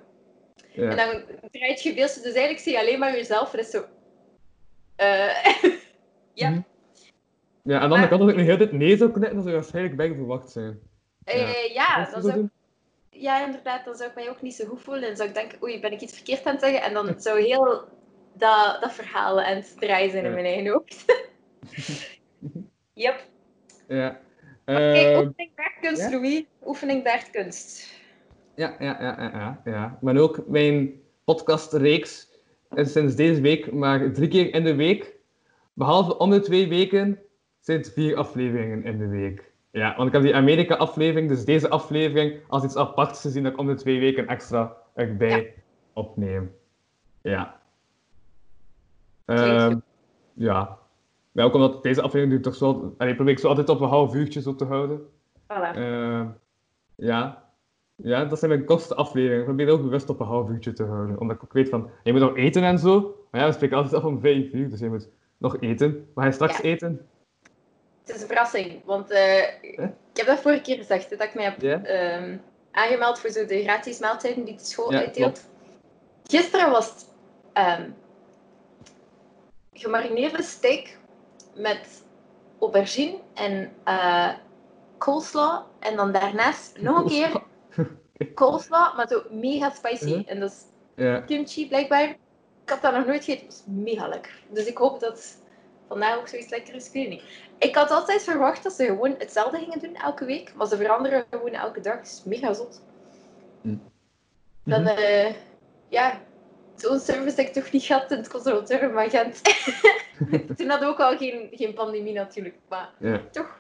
ja. 0.73 0.91
En 0.91 0.97
dan 0.97 1.23
draait 1.51 1.83
je 1.83 1.95
beeld, 1.95 2.15
dus 2.15 2.23
eigenlijk 2.25 2.59
zie 2.59 2.73
je 2.73 2.79
alleen 2.81 2.99
maar 2.99 3.13
jezelf. 3.13 3.53
En 3.53 3.59
is 3.59 3.71
zo... 3.71 3.85
Eh, 4.97 5.45
ja. 6.35 6.49
Mhm. 6.51 6.61
Ja, 7.63 7.81
en 7.81 7.89
dan 7.89 7.99
Maar- 7.99 8.09
kan 8.09 8.19
dat 8.19 8.29
ik 8.29 8.37
nog 8.37 8.47
heel 8.47 8.57
dit 8.57 8.73
nee 8.73 8.97
zou 8.97 9.11
knippen, 9.11 9.35
dan 9.35 9.43
zou 9.43 9.55
je 9.55 9.61
waarschijnlijk 9.61 9.97
bij 9.97 10.15
verwacht 10.15 10.51
zijn. 10.51 10.79
Eh, 11.25 11.75
ja, 11.75 12.09
je 12.15 12.33
doen? 12.33 12.51
ja, 13.11 13.45
inderdaad, 13.45 13.85
dan 13.85 13.95
zou 13.97 14.09
ik 14.09 14.15
mij 14.15 14.31
ook 14.31 14.43
niet 14.43 14.55
zo 14.55 14.67
goed 14.67 14.83
voelen. 14.83 15.09
En 15.09 15.17
zou 15.17 15.29
ik 15.29 15.35
denken, 15.35 15.63
oei, 15.63 15.81
ben 15.81 15.93
ik 15.93 16.01
iets 16.01 16.15
verkeerd 16.15 16.45
aan 16.47 16.53
het 16.53 16.63
zeggen? 16.63 16.83
En 16.83 16.93
dan 16.95 17.15
zou 17.21 17.41
heel 17.41 17.85
dat, 18.39 18.79
dat 18.81 18.93
verhaal 18.93 19.43
aan 19.43 19.57
het 19.57 19.77
draaien 19.79 20.11
zijn 20.11 20.25
in 20.25 20.33
mijn 20.33 20.45
eigen 20.45 20.73
hoofd. 20.73 21.05
yep. 23.05 23.27
Ja. 23.89 24.21
Ehm, 24.65 25.17
oefening 25.17 25.55
bergkunst, 25.55 26.03
ja? 26.03 26.11
Louis. 26.11 26.45
Oefening. 26.67 27.03
Ja, 28.55 28.77
ja, 28.79 28.97
ja, 29.01 29.17
ja, 29.19 29.31
ja, 29.33 29.61
ja. 29.65 29.99
Maar 30.01 30.17
ook 30.17 30.45
mijn 30.47 31.01
podcastreeks 31.25 32.29
is 32.75 32.93
sinds 32.93 33.15
deze 33.15 33.41
week 33.41 33.73
maar 33.73 34.13
drie 34.13 34.29
keer 34.29 34.55
in 34.55 34.65
de 34.65 34.75
week. 34.75 35.17
Behalve 35.73 36.19
om 36.19 36.31
de 36.31 36.41
twee 36.41 36.69
weken 36.69 37.19
zijn 37.61 37.79
het 37.79 37.93
vier 37.93 38.17
afleveringen 38.17 38.85
in 38.85 38.99
de 38.99 39.07
week. 39.07 39.53
Ja, 39.71 39.97
want 39.97 40.09
ik 40.09 40.15
heb 40.15 40.23
die 40.23 40.35
Amerika-aflevering, 40.35 41.29
dus 41.29 41.45
deze 41.45 41.69
aflevering, 41.69 42.41
als 42.49 42.65
iets 42.65 42.77
aparts 42.77 43.21
gezien 43.21 43.43
dat 43.43 43.53
ik 43.53 43.59
om 43.59 43.67
de 43.67 43.75
twee 43.75 44.01
weken 44.01 44.27
extra 44.27 44.77
erbij 44.95 45.55
opneem. 45.93 46.55
Ja. 47.23 47.58
Ehm, 49.37 49.71
goed. 49.73 49.83
ja. 50.35 50.79
Maar 51.33 51.45
ook 51.45 51.55
omdat 51.55 51.83
deze 51.83 52.01
aflevering 52.01 52.31
duurt 52.31 52.43
toch 52.43 52.55
zo... 52.55 52.95
Allee, 52.99 53.15
probeer 53.15 53.33
ik 53.33 53.39
zo 53.39 53.49
altijd 53.49 53.69
op 53.69 53.81
een 53.81 53.89
half 53.89 54.15
uurtje 54.15 54.41
zo 54.41 54.55
te 54.55 54.65
houden. 54.65 55.01
Voilà. 55.43 55.75
Ehm, 55.75 56.27
ja. 56.95 57.47
Ja, 57.97 58.25
dat 58.25 58.39
zijn 58.39 58.51
mijn 58.51 58.65
kortste 58.65 58.95
afleveringen. 58.95 59.39
Ik 59.39 59.45
probeer 59.45 59.71
ook 59.71 59.83
bewust 59.83 60.09
op 60.09 60.21
een 60.21 60.27
half 60.27 60.49
uurtje 60.49 60.73
te 60.73 60.85
houden. 60.85 61.21
Omdat 61.21 61.37
ik 61.37 61.43
ook 61.45 61.53
weet 61.53 61.69
van, 61.69 61.91
je 62.03 62.13
moet 62.13 62.21
nog 62.21 62.37
eten 62.37 62.63
en 62.63 62.79
zo. 62.79 63.17
Maar 63.31 63.41
ja, 63.41 63.47
we 63.47 63.53
spreken 63.53 63.77
altijd 63.77 63.95
af 63.95 64.05
om 64.05 64.21
vijf 64.21 64.53
uur, 64.53 64.71
dus 64.71 64.81
je 64.81 64.89
moet 64.89 65.09
nog 65.39 65.57
eten. 65.61 66.09
Maar 66.15 66.25
ga 66.25 66.31
je 66.31 66.35
straks 66.35 66.57
Ja. 66.57 66.63
eten? 66.63 67.09
Het 68.05 68.17
is 68.17 68.23
een 68.23 68.27
verrassing, 68.29 68.85
want 68.85 69.11
eh, 69.11 69.39
ik 69.63 70.17
heb 70.17 70.27
dat 70.27 70.41
vorige 70.41 70.61
keer 70.63 70.77
gezegd, 70.77 71.11
hè, 71.11 71.17
dat 71.17 71.27
ik 71.27 71.35
mij 71.35 71.45
heb 71.45 71.61
Ja? 71.61 71.83
ehm, 71.83 72.37
aangemeld 72.73 73.19
voor 73.19 73.31
zo 73.31 73.45
de 73.47 73.63
gratis 73.63 73.99
maaltijden 74.01 74.45
die 74.45 74.57
de 74.57 74.65
school 74.65 74.93
Ja, 74.93 74.99
uitdeelt. 74.99 75.49
Gisteren 76.25 76.71
was 76.71 76.91
het 76.91 77.07
gemarineerde 79.79 80.43
steak 80.43 80.99
met 81.55 82.05
aubergine 82.61 83.19
en 83.35 83.73
eh 83.85 84.33
coleslaw. 84.99 85.63
En 85.79 85.97
dan 85.97 86.13
daarnaast 86.13 86.81
nog 86.81 86.99
een 86.99 87.07
keer 87.09 87.43
coleslaw, 88.35 88.93
maar 88.97 89.09
zo 89.09 89.23
mega 89.31 89.71
spicy. 89.71 90.23
En 90.27 90.41
dat 90.41 90.51
is 90.51 90.65
kimchi 91.27 91.69
blijkbaar. 91.69 92.09
Ik 92.65 92.71
had 92.75 92.83
dat 92.83 92.93
nog 92.95 93.07
nooit 93.07 93.25
gegeten, 93.25 93.47
het 93.47 93.57
was 93.57 93.75
mega 93.75 94.09
lekker. 94.09 94.43
Dus 94.51 94.67
ik 94.67 94.79
hoop 94.79 95.01
dat 95.01 95.37
vandaag 95.89 96.19
ook 96.19 96.29
zoiets 96.29 96.51
lekker 96.51 96.75
is, 96.75 96.91
ik 97.59 97.75
had 97.75 97.91
altijd 97.91 98.23
verwacht 98.23 98.63
dat 98.63 98.73
ze 98.73 98.85
gewoon 98.85 99.15
hetzelfde 99.19 99.59
gingen 99.59 99.79
doen 99.79 99.95
elke 99.95 100.25
week, 100.25 100.55
maar 100.55 100.67
ze 100.67 100.77
veranderen 100.77 101.25
gewoon 101.31 101.53
elke 101.53 101.81
dag. 101.81 101.97
Het 101.97 102.07
is 102.07 102.23
mega 102.25 102.53
zot. 102.53 102.83
Dat, 104.65 104.81
Mhm. 104.81 104.87
eh, 104.87 105.35
ja, 105.89 106.21
zo'n 106.81 106.99
service 107.01 107.37
heb 107.37 107.47
ik 107.47 107.53
toch 107.53 107.73
niet 107.73 107.83
gehad 107.83 108.11
in 108.11 108.17
het 108.17 108.29
conservatorium 108.29 108.93
van 108.93 109.11
Gent. 109.11 109.41
Toen 110.57 110.69
hadden 110.69 110.89
we 110.89 110.95
ook 110.95 111.01
al 111.01 111.17
geen, 111.17 111.49
geen 111.53 111.75
pandemie 111.75 112.13
natuurlijk, 112.15 112.57
maar 112.69 112.91
Ja. 112.99 113.21
toch, 113.31 113.59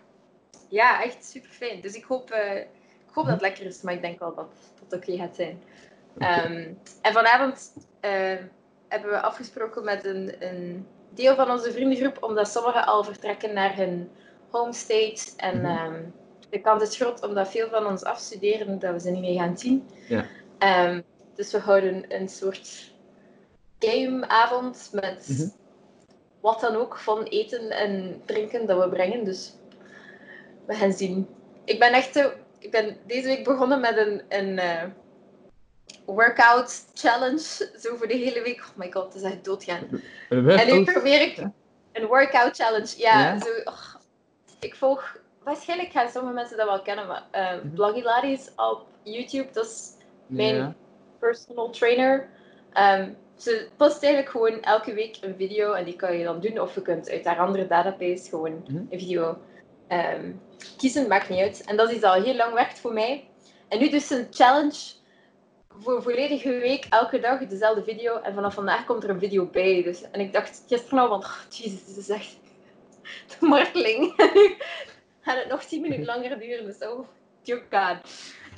ja, 0.68 1.02
echt 1.02 1.24
super 1.24 1.50
fijn. 1.50 1.80
Dus 1.80 1.94
ik 1.94 2.04
hoop, 2.04 2.30
eh, 2.30 2.56
ik 2.56 3.14
hoop 3.14 3.24
dat 3.24 3.32
het 3.32 3.42
lekker 3.42 3.66
is, 3.66 3.82
maar 3.82 3.94
ik 3.94 4.02
denk 4.02 4.18
wel 4.18 4.34
dat 4.34 4.48
dat 4.88 5.00
oké 5.00 5.16
gaat 5.16 5.36
zijn. 5.36 5.62
Ehm, 6.18 6.72
en 7.02 7.12
vanavond 7.12 7.72
eh, 8.00 8.36
hebben 8.88 9.10
we 9.10 9.20
afgesproken 9.20 9.84
met 9.84 10.04
een, 10.04 10.34
een 10.38 10.86
deel 11.14 11.34
van 11.34 11.50
onze 11.50 11.72
vriendengroep, 11.72 12.22
omdat 12.22 12.48
sommigen 12.48 12.86
al 12.86 13.04
vertrekken 13.04 13.54
naar 13.54 13.76
hun 13.76 14.10
homestate. 14.50 15.22
En 15.36 15.64
ehm, 15.64 16.02
de 16.50 16.60
kans 16.60 16.82
is 16.82 16.96
groot, 16.96 17.26
omdat 17.26 17.48
veel 17.50 17.68
van 17.68 17.86
ons 17.86 18.04
afstuderen, 18.04 18.78
dat 18.78 18.92
we 18.92 19.00
ze 19.00 19.10
niet 19.10 19.20
meer 19.20 19.40
gaan 19.40 19.58
zien. 19.58 19.88
Ja. 20.08 20.24
Ehm, 20.58 21.00
dus 21.34 21.52
we 21.52 21.58
houden 21.58 22.04
een 22.08 22.28
soort 22.28 22.92
gameavond 23.78 24.88
met 24.92 25.26
Mhm. 25.28 25.48
wat 26.40 26.60
dan 26.60 26.76
ook 26.76 26.96
van 26.98 27.22
eten 27.22 27.70
en 27.70 28.22
drinken 28.24 28.66
dat 28.66 28.82
we 28.82 28.88
brengen. 28.88 29.24
Dus 29.24 29.52
we 30.66 30.74
gaan 30.74 30.92
zien. 30.92 31.28
Ik 31.64 31.78
ben 31.78 31.92
echt 31.92 32.16
ik 32.58 32.70
ben 32.70 32.96
deze 33.06 33.26
week 33.26 33.44
begonnen 33.44 33.80
met 33.80 33.96
een, 33.96 34.22
een 34.28 34.58
eh, 34.58 34.82
workout 36.04 36.84
challenge. 36.94 37.70
Zo 37.80 37.96
voor 37.96 38.08
de 38.08 38.14
hele 38.16 38.42
week. 38.42 38.58
Oh 38.60 38.76
my 38.76 38.92
god, 38.92 39.04
het 39.04 39.14
is 39.14 39.22
echt 39.22 39.44
doodgaan. 39.44 39.82
En 40.28 40.66
nu 40.66 40.84
probeer 40.84 41.20
ik 41.20 41.38
een 41.92 42.06
workout 42.06 42.56
challenge. 42.56 42.94
Ja, 42.96 43.20
Ja? 43.20 43.38
Zo, 43.40 43.48
ik 44.60 44.74
volg, 44.74 45.16
waarschijnlijk 45.42 45.90
gaan 45.92 46.08
sommige 46.10 46.34
mensen 46.34 46.56
dat 46.56 46.66
wel 46.68 46.82
kennen, 46.82 47.06
maar 47.06 47.24
Mhm. 47.32 47.68
Blogilaris 47.74 48.48
op 48.56 48.86
YouTube, 49.02 49.48
dat 49.52 49.64
is 49.66 49.90
mijn 50.26 50.54
Ja. 50.54 50.74
personal 51.18 51.70
trainer. 51.70 52.28
Ehm, 52.72 53.10
ze 53.38 53.68
post 53.76 54.02
eigenlijk 54.02 54.32
gewoon 54.32 54.62
elke 54.62 54.94
week 54.94 55.16
een 55.20 55.34
video 55.38 55.72
en 55.72 55.84
die 55.84 55.96
kan 55.96 56.16
je 56.18 56.24
dan 56.24 56.40
doen. 56.40 56.60
Of 56.60 56.74
je 56.74 56.82
kunt 56.82 57.10
uit 57.10 57.24
haar 57.24 57.38
andere 57.38 57.66
database 57.66 58.28
gewoon 58.28 58.62
Mhm. 58.68 58.76
een 58.90 58.98
video 58.98 59.38
ehm, 59.88 60.32
kiezen, 60.76 61.08
maakt 61.08 61.28
niet 61.28 61.40
uit. 61.40 61.62
En 61.66 61.76
dat 61.76 61.88
is 61.88 61.94
iets 61.94 62.04
al 62.04 62.22
heel 62.22 62.34
lang 62.34 62.54
werkt 62.54 62.78
voor 62.80 62.92
mij. 62.92 63.28
En 63.68 63.78
nu 63.78 63.88
dus 63.90 64.10
een 64.10 64.26
challenge 64.30 64.78
voor 65.80 65.96
een 65.96 66.02
volledige 66.02 66.48
week, 66.58 66.86
elke 66.90 67.20
dag 67.20 67.46
dezelfde 67.46 67.82
video. 67.84 68.16
En 68.20 68.34
vanaf 68.34 68.54
vandaag 68.54 68.84
komt 68.84 69.02
er 69.04 69.10
een 69.10 69.18
video 69.18 69.46
bij. 69.46 69.82
Dus, 69.82 70.10
en 70.10 70.20
ik 70.20 70.32
dacht 70.32 70.64
gisteren 70.68 70.98
al 70.98 71.08
van, 71.08 71.18
oh, 71.18 71.34
jezus, 71.50 71.84
dit 71.84 71.96
is 71.96 72.08
echt 72.08 72.36
de 73.40 73.46
marteling. 73.46 74.16
Nu 74.34 74.54
gaat 75.24 75.38
het 75.38 75.48
nog 75.48 75.62
tien 75.64 75.80
minuten 75.80 76.04
langer 76.14 76.38
duren. 76.38 76.64
Dus 76.64 76.78
oh, 76.78 77.06
dear 77.42 77.62
god. 77.70 78.10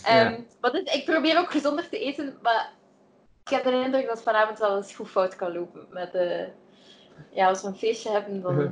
Ehm, 0.05 0.16
Ja. 0.31 0.38
maar 0.61 0.73
dit- 0.73 0.95
ik 0.95 1.05
probeer 1.05 1.38
ook 1.38 1.51
gezonder 1.51 1.88
te 1.88 1.99
eten, 1.99 2.38
maar 2.43 2.73
ik 3.51 3.57
heb 3.57 3.65
de 3.65 3.83
indruk 3.85 4.07
dat 4.07 4.23
vanavond 4.23 4.59
wel 4.59 4.77
eens 4.77 4.95
goed 4.95 5.09
fout 5.09 5.37
kan 5.37 5.53
lopen. 5.53 5.87
Met, 5.91 6.15
eh, 6.15 6.47
ja, 7.31 7.49
als 7.49 7.63
we 7.63 7.69
een 7.69 7.75
feestje 7.75 8.11
hebben, 8.11 8.43
dan 8.43 8.55
Mhm. 8.55 8.71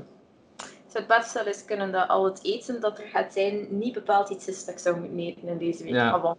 zou 0.87 1.05
het 1.05 1.07
best 1.07 1.33
wel 1.33 1.45
eens 1.45 1.65
kunnen 1.65 1.93
dat 1.93 2.09
al 2.09 2.25
het 2.25 2.45
eten 2.45 2.81
dat 2.81 2.99
er 2.99 3.07
gaat 3.07 3.33
zijn, 3.33 3.67
niet 3.71 3.95
bepaald 3.95 4.29
iets 4.29 4.49
is 4.49 4.65
dat 4.65 4.75
ik 4.75 4.81
zou 4.81 4.99
moeten 5.01 5.19
eten 5.19 5.49
in 5.49 5.59
deze 5.59 5.85
week. 5.85 5.93
Ja. 5.93 6.21
Bon. 6.21 6.37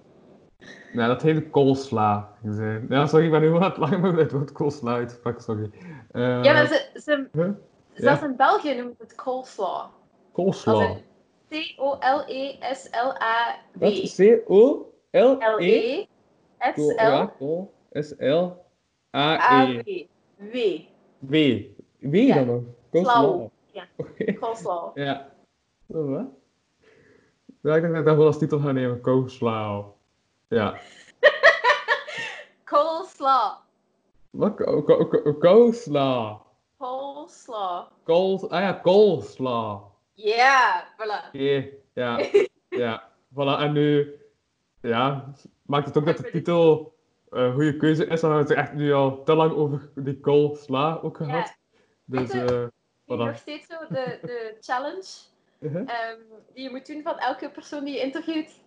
Ja, 0.93 1.07
dat 1.07 1.21
heet 1.21 1.49
koolsla. 1.49 2.33
Ja, 2.89 3.05
sorry, 3.07 3.25
ik 3.25 3.31
ben 3.31 3.41
nu 3.41 3.55
aan 3.55 3.63
het 3.63 3.77
lachen, 3.77 3.99
maar 3.99 4.13
het 4.13 4.31
woord 4.31 4.51
koolsla 4.51 4.93
uitsprak, 4.93 5.41
sorry. 5.41 5.69
Eh, 6.11 6.43
ja, 6.43 6.53
maar 6.53 6.67
ze, 6.67 6.89
ze, 6.93 7.27
huh? 7.31 7.49
zelfs 7.93 8.21
in 8.21 8.35
België 8.35 8.75
noemen 8.75 8.95
ze 8.97 9.03
het 9.03 9.15
Koolsla. 9.15 9.89
C-O-L-E-S-L-A-W. 11.49 13.79
Wat? 13.79 14.13
C-O-L-E? 14.15 16.07
L-E-S-L-A-W. 16.59 17.69
Ja, 17.91 18.01
kool. 18.01 18.03
S-L-A-E. 19.11 20.07
W. 20.37 20.55
W. 21.19 21.33
W 21.99 22.15
Ja. 22.15 22.35
dan 22.35 22.45
nog? 22.47 22.63
Koolsla. 22.91 23.11
Slauw. 23.13 23.51
Ja. 23.71 23.87
Coleslaw. 24.39 24.97
Ja. 24.97 25.29
Oh, 25.87 26.09
wat? 26.09 26.25
Ja, 27.61 27.75
ik 27.75 27.81
denk 27.81 27.93
dat 27.93 28.01
ik 28.01 28.05
dat 28.07 28.17
wel 28.17 28.25
als 28.25 28.37
titel 28.37 28.59
ga 28.59 28.71
nemen. 28.71 29.01
Koolsla. 29.01 29.85
Ja. 30.47 30.79
Coleslaw. 32.65 33.51
Wat? 34.29 34.55
Ko- 34.55 35.33
Koolsla. 35.39 36.41
Coleslaw. 36.77 37.85
Kool... 38.03 38.49
Ah 38.49 38.61
ja, 38.61 38.73
koolsla. 38.73 39.81
Ja, 40.13 40.87
voilà. 40.97 41.27
Oké, 41.27 41.69
ja. 41.93 42.19
Ja. 42.69 43.09
Voilà, 43.33 43.59
en 43.59 43.71
nu... 43.71 44.13
Ja, 44.81 45.33
maakt 45.65 45.85
het 45.85 45.97
ook 45.97 46.05
dat 46.05 46.17
de 46.17 46.29
titel 46.31 46.93
een 47.29 47.53
goede 47.53 47.77
keuze 47.77 48.05
is, 48.05 48.21
we 48.21 48.27
hebben 48.27 48.45
het 48.45 48.49
er 48.55 48.57
echt 48.63 48.73
nu 48.73 48.93
al 48.93 49.23
te 49.23 49.35
lang 49.35 49.51
over 49.53 49.89
die 49.95 50.19
koolsla 50.19 50.99
ook 51.01 51.17
gehad. 51.17 51.57
Dus, 52.05 52.31
je, 52.31 52.43
eh 52.43 52.67
Nu 53.05 53.15
voilà. 53.15 53.25
nog 53.25 53.37
steeds 53.37 53.67
zo 53.67 53.75
de, 53.89 54.19
de 54.21 54.55
challenge 54.67 55.05
ehm, 55.59 56.19
die 56.53 56.63
je 56.63 56.69
moet 56.69 56.85
doen 56.87 57.01
van 57.01 57.17
elke 57.19 57.49
persoon 57.49 57.83
die 57.83 57.93
je 57.93 58.01
interviewt. 58.01 58.59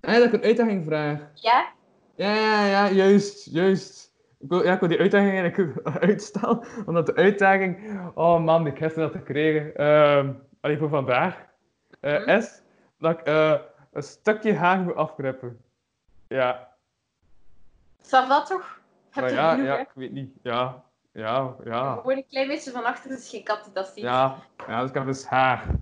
Ah, 0.00 0.12
ja, 0.12 0.18
dat 0.18 0.26
ik 0.26 0.32
een 0.32 0.42
uitdaging 0.42 0.84
vraag. 0.84 1.18
Ja? 1.34 1.72
Ja, 2.14 2.34
ja, 2.34 2.66
ja, 2.66 2.90
juist, 2.90 3.44
juist. 3.50 4.14
Ik 4.38 4.48
wil, 4.48 4.64
ja, 4.64 4.72
ik 4.74 4.80
wil 4.80 4.88
die 4.88 4.98
uitdaging 4.98 5.38
eigenlijk 5.38 5.86
uitstellen, 6.08 6.64
omdat 6.86 7.06
de 7.06 7.14
uitdaging, 7.14 8.00
oh 8.14 8.44
man, 8.44 8.64
die 8.64 8.72
ik 8.72 8.78
gisteren 8.78 9.08
had 9.08 9.16
gekregen, 9.16 9.74
ehm 9.74 10.32
alleen 10.60 10.78
voor 10.78 10.88
vandaag, 10.88 11.44
eh, 12.00 12.18
Mhm. 12.20 12.28
is 12.28 12.62
dat 12.98 13.20
ik 13.20 13.26
eh, 13.26 13.60
een 13.92 14.02
stukje 14.02 14.54
haar 14.54 14.80
moet 14.80 14.94
afknippen. 14.94 15.60
Ja, 16.28 16.75
Zal 18.06 18.28
dat 18.28 18.46
toch? 18.46 18.80
Heb 19.10 19.28
je 19.28 19.34
ja, 19.34 19.50
genoeg, 19.50 19.66
ja, 19.66 19.74
hè? 19.74 19.80
ik 19.80 19.90
weet 19.94 20.12
niet. 20.12 20.32
Ja, 20.42 20.84
ja, 21.12 21.56
ja. 21.64 21.94
Gewoon 21.94 22.16
een 22.16 22.26
klein 22.28 22.48
beetje 22.48 22.70
van 22.70 22.84
achter, 22.84 23.10
dus 23.10 23.28
geen 23.28 23.44
kat 23.44 23.64
die 23.64 23.72
dat 23.72 23.86
ziet. 23.86 24.02
Ja, 24.04 24.36
ja, 24.66 24.82
ik 24.82 24.94
heb 24.94 25.06
dus 25.06 25.26
haar. 25.26 25.74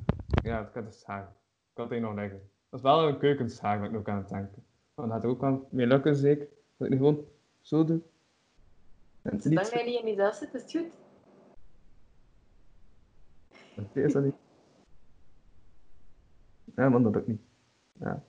Ja, 0.43 0.61
ik 0.61 0.75
heb 0.75 0.85
dus 0.85 1.05
haar. 1.05 1.23
Ik 1.23 1.75
kan 1.75 1.89
het 1.89 2.01
nog 2.01 2.15
leggen. 2.15 2.51
Dat 2.71 2.79
is 2.81 2.87
wel 2.87 3.09
een 3.09 3.19
keukenshaar 3.19 3.79
dat 3.79 3.87
ik 3.87 3.93
nog 3.93 4.07
aan 4.07 4.17
het 4.17 4.29
denken. 4.29 4.65
Maar 4.95 5.07
dat 5.07 5.15
gaat 5.15 5.25
er 5.25 5.31
ook 5.31 5.41
wel 5.41 5.69
mee 5.71 5.87
lukken, 5.87 6.17
zeker. 6.17 6.47
Dat 6.77 6.87
ik 6.87 6.93
nu 6.93 6.97
gewoon 6.97 7.25
zo 7.61 7.85
doe. 7.85 8.01
En 9.23 9.43
Zolang 9.43 9.61
niet... 9.61 9.73
jij 9.73 9.85
niet 9.85 10.01
in 10.01 10.09
jezelf 10.09 10.35
zit, 10.35 10.55
is 10.55 10.63
het 10.63 10.71
goed. 10.71 10.93
Oké, 13.77 14.01
is 14.01 14.13
dat 14.13 14.23
niet? 14.23 14.35
Ja, 16.77 16.89
man, 16.89 17.03
dat 17.03 17.17
ook 17.17 17.27
niet. 17.27 17.41
Ja. 17.93 18.23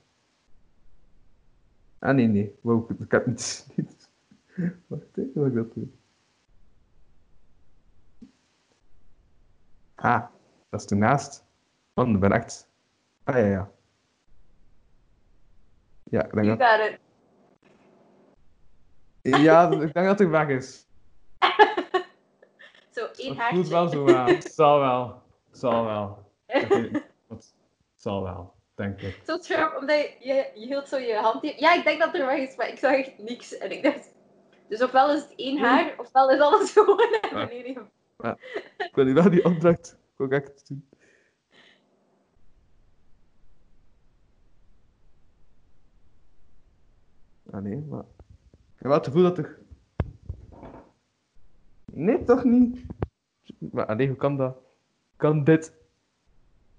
Ah, 2.06 2.14
nee, 2.14 2.28
nee. 2.28 2.56
Wow, 2.62 3.02
ik 3.02 3.12
heb 3.12 3.26
niet... 3.26 3.68
niet. 3.76 4.10
Wacht 4.88 5.18
even, 5.18 5.32
wat 5.34 5.48
ik 5.48 5.54
dat 5.54 5.74
doe. 5.74 5.88
Ah, 9.96 10.24
dat 10.70 10.82
is 10.82 10.88
ernaast. 10.88 11.46
Man, 11.94 12.14
ik 12.14 12.20
ben 12.20 12.32
echt... 12.32 12.70
Ah, 13.24 13.36
ja, 13.36 13.46
ja. 13.46 13.72
Ja, 16.04 16.26
ik 16.26 16.34
denk 16.34 16.46
You 16.46 16.58
dat... 16.58 16.68
got 16.70 16.80
it. 16.92 17.00
Ja, 19.42 19.72
ik 19.72 19.94
denk 19.94 20.06
dat 20.06 20.20
het 20.20 20.30
weg 20.30 20.48
is. 20.48 20.88
Zo, 22.96 23.06
één 23.06 23.30
Het 23.30 23.38
haartje. 23.38 23.56
voelt 23.56 23.68
wel 23.68 23.88
zo 23.88 24.16
aan. 24.16 24.28
Het 24.28 24.54
zal 24.54 24.80
wel. 24.80 25.22
Het 25.50 25.58
zal 25.60 25.86
wel. 25.86 26.32
Het 27.28 27.54
zal 27.96 28.24
wel, 28.24 28.54
denk 28.76 29.02
ik. 29.02 29.22
Zo 29.26 29.38
scherp, 29.38 29.78
omdat 29.80 29.98
je, 29.98 30.16
je, 30.20 30.52
je 30.54 30.66
hield 30.66 30.88
zo 30.88 30.98
je 30.98 31.16
hand 31.16 31.42
hier. 31.42 31.60
Ja, 31.60 31.74
ik 31.74 31.84
denk 31.84 32.00
dat 32.00 32.14
er 32.14 32.26
weg 32.26 32.50
is, 32.50 32.56
maar 32.56 32.70
ik 32.70 32.78
zag 32.78 32.92
echt 32.92 33.18
niks. 33.18 33.58
En 33.58 33.72
ik 33.72 33.84
dacht... 33.84 34.14
Dus 34.68 34.84
ofwel 34.84 35.14
is 35.14 35.22
het 35.22 35.34
één 35.36 35.58
haar, 35.58 35.94
ofwel 35.98 36.30
is 36.30 36.40
alles 36.40 36.72
gewoon 36.78 37.18
naar 37.22 37.48
beneden. 37.48 37.90
Ik 38.78 38.92
wil 38.94 39.06
niet 39.06 39.14
wel 39.14 39.30
die 39.30 39.46
opdracht 39.46 39.98
echt 40.18 40.68
doen. 40.68 40.90
Ah 47.52 47.62
nee, 47.62 47.78
maar... 47.78 48.04
Ik 48.50 48.82
heb 48.82 48.88
wel 48.88 48.94
het 48.94 49.06
gevoel 49.06 49.24
dat 49.24 49.38
er... 49.38 49.60
Nee, 51.86 52.24
toch 52.24 52.44
niet? 52.44 52.86
Maar 53.72 53.86
ah, 53.86 53.98
nee, 53.98 54.08
hoe 54.08 54.18
kan 54.18 54.38
dat? 54.38 54.58
Kan 55.16 55.44
dit? 55.44 55.74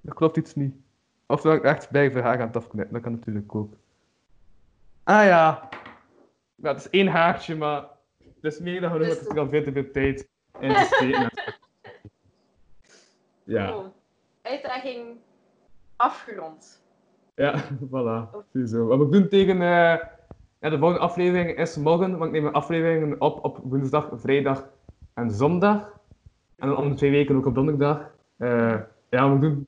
Er 0.04 0.14
klopt 0.14 0.36
iets 0.36 0.54
niet. 0.54 0.85
Of 1.26 1.40
dat 1.40 1.54
ik 1.54 1.62
echt 1.62 1.90
bij 1.90 2.12
haar 2.12 2.40
aan 2.40 2.46
het 2.46 2.56
afknippen, 2.56 2.92
dat 2.92 3.02
kan 3.02 3.12
natuurlijk 3.12 3.54
ook. 3.54 3.72
Ah 5.02 5.24
ja. 5.24 5.68
Ja, 6.54 6.68
het 6.68 6.78
is 6.78 6.90
één 6.90 7.06
haartje, 7.06 7.56
maar 7.56 7.84
het 8.18 8.44
is 8.52 8.58
meer 8.58 8.80
dan 8.80 8.90
genoeg, 8.90 9.06
Dus 9.06 9.26
ik 9.26 9.36
al 9.36 9.48
veel 9.48 9.62
te 9.62 9.72
veel 9.72 9.90
tijd 9.90 10.28
in 10.60 10.72
te 10.74 10.88
steken. 10.94 11.30
Ja, 13.44 13.76
Oh. 13.76 13.86
Uitdaging 14.42 15.16
afgerond. 15.96 16.82
ja, 17.34 17.54
voilà. 17.92 18.30
Ziezo. 18.52 18.86
Wat 18.86 18.98
moet 18.98 19.06
ik 19.06 19.12
doen 19.12 19.28
tegen... 19.28 19.54
eh, 19.62 19.98
ja, 20.60 20.70
de 20.70 20.78
volgende 20.78 20.98
aflevering 21.02 21.58
is 21.58 21.76
morgen, 21.76 22.10
want 22.10 22.24
ik 22.24 22.30
neem 22.32 22.42
mijn 22.42 22.54
afleveringen 22.54 23.20
op 23.20 23.44
op 23.44 23.60
woensdag, 23.62 24.08
vrijdag 24.14 24.68
en 25.14 25.30
zondag. 25.30 25.98
En 26.56 26.68
dan 26.68 26.76
om 26.76 26.88
de 26.88 26.94
twee 26.94 27.10
weken 27.10 27.36
ook 27.36 27.46
op 27.46 27.54
donderdag. 27.54 28.10
Eh, 28.36 28.80
ja, 29.10 29.32
we 29.32 29.38
doen 29.38 29.66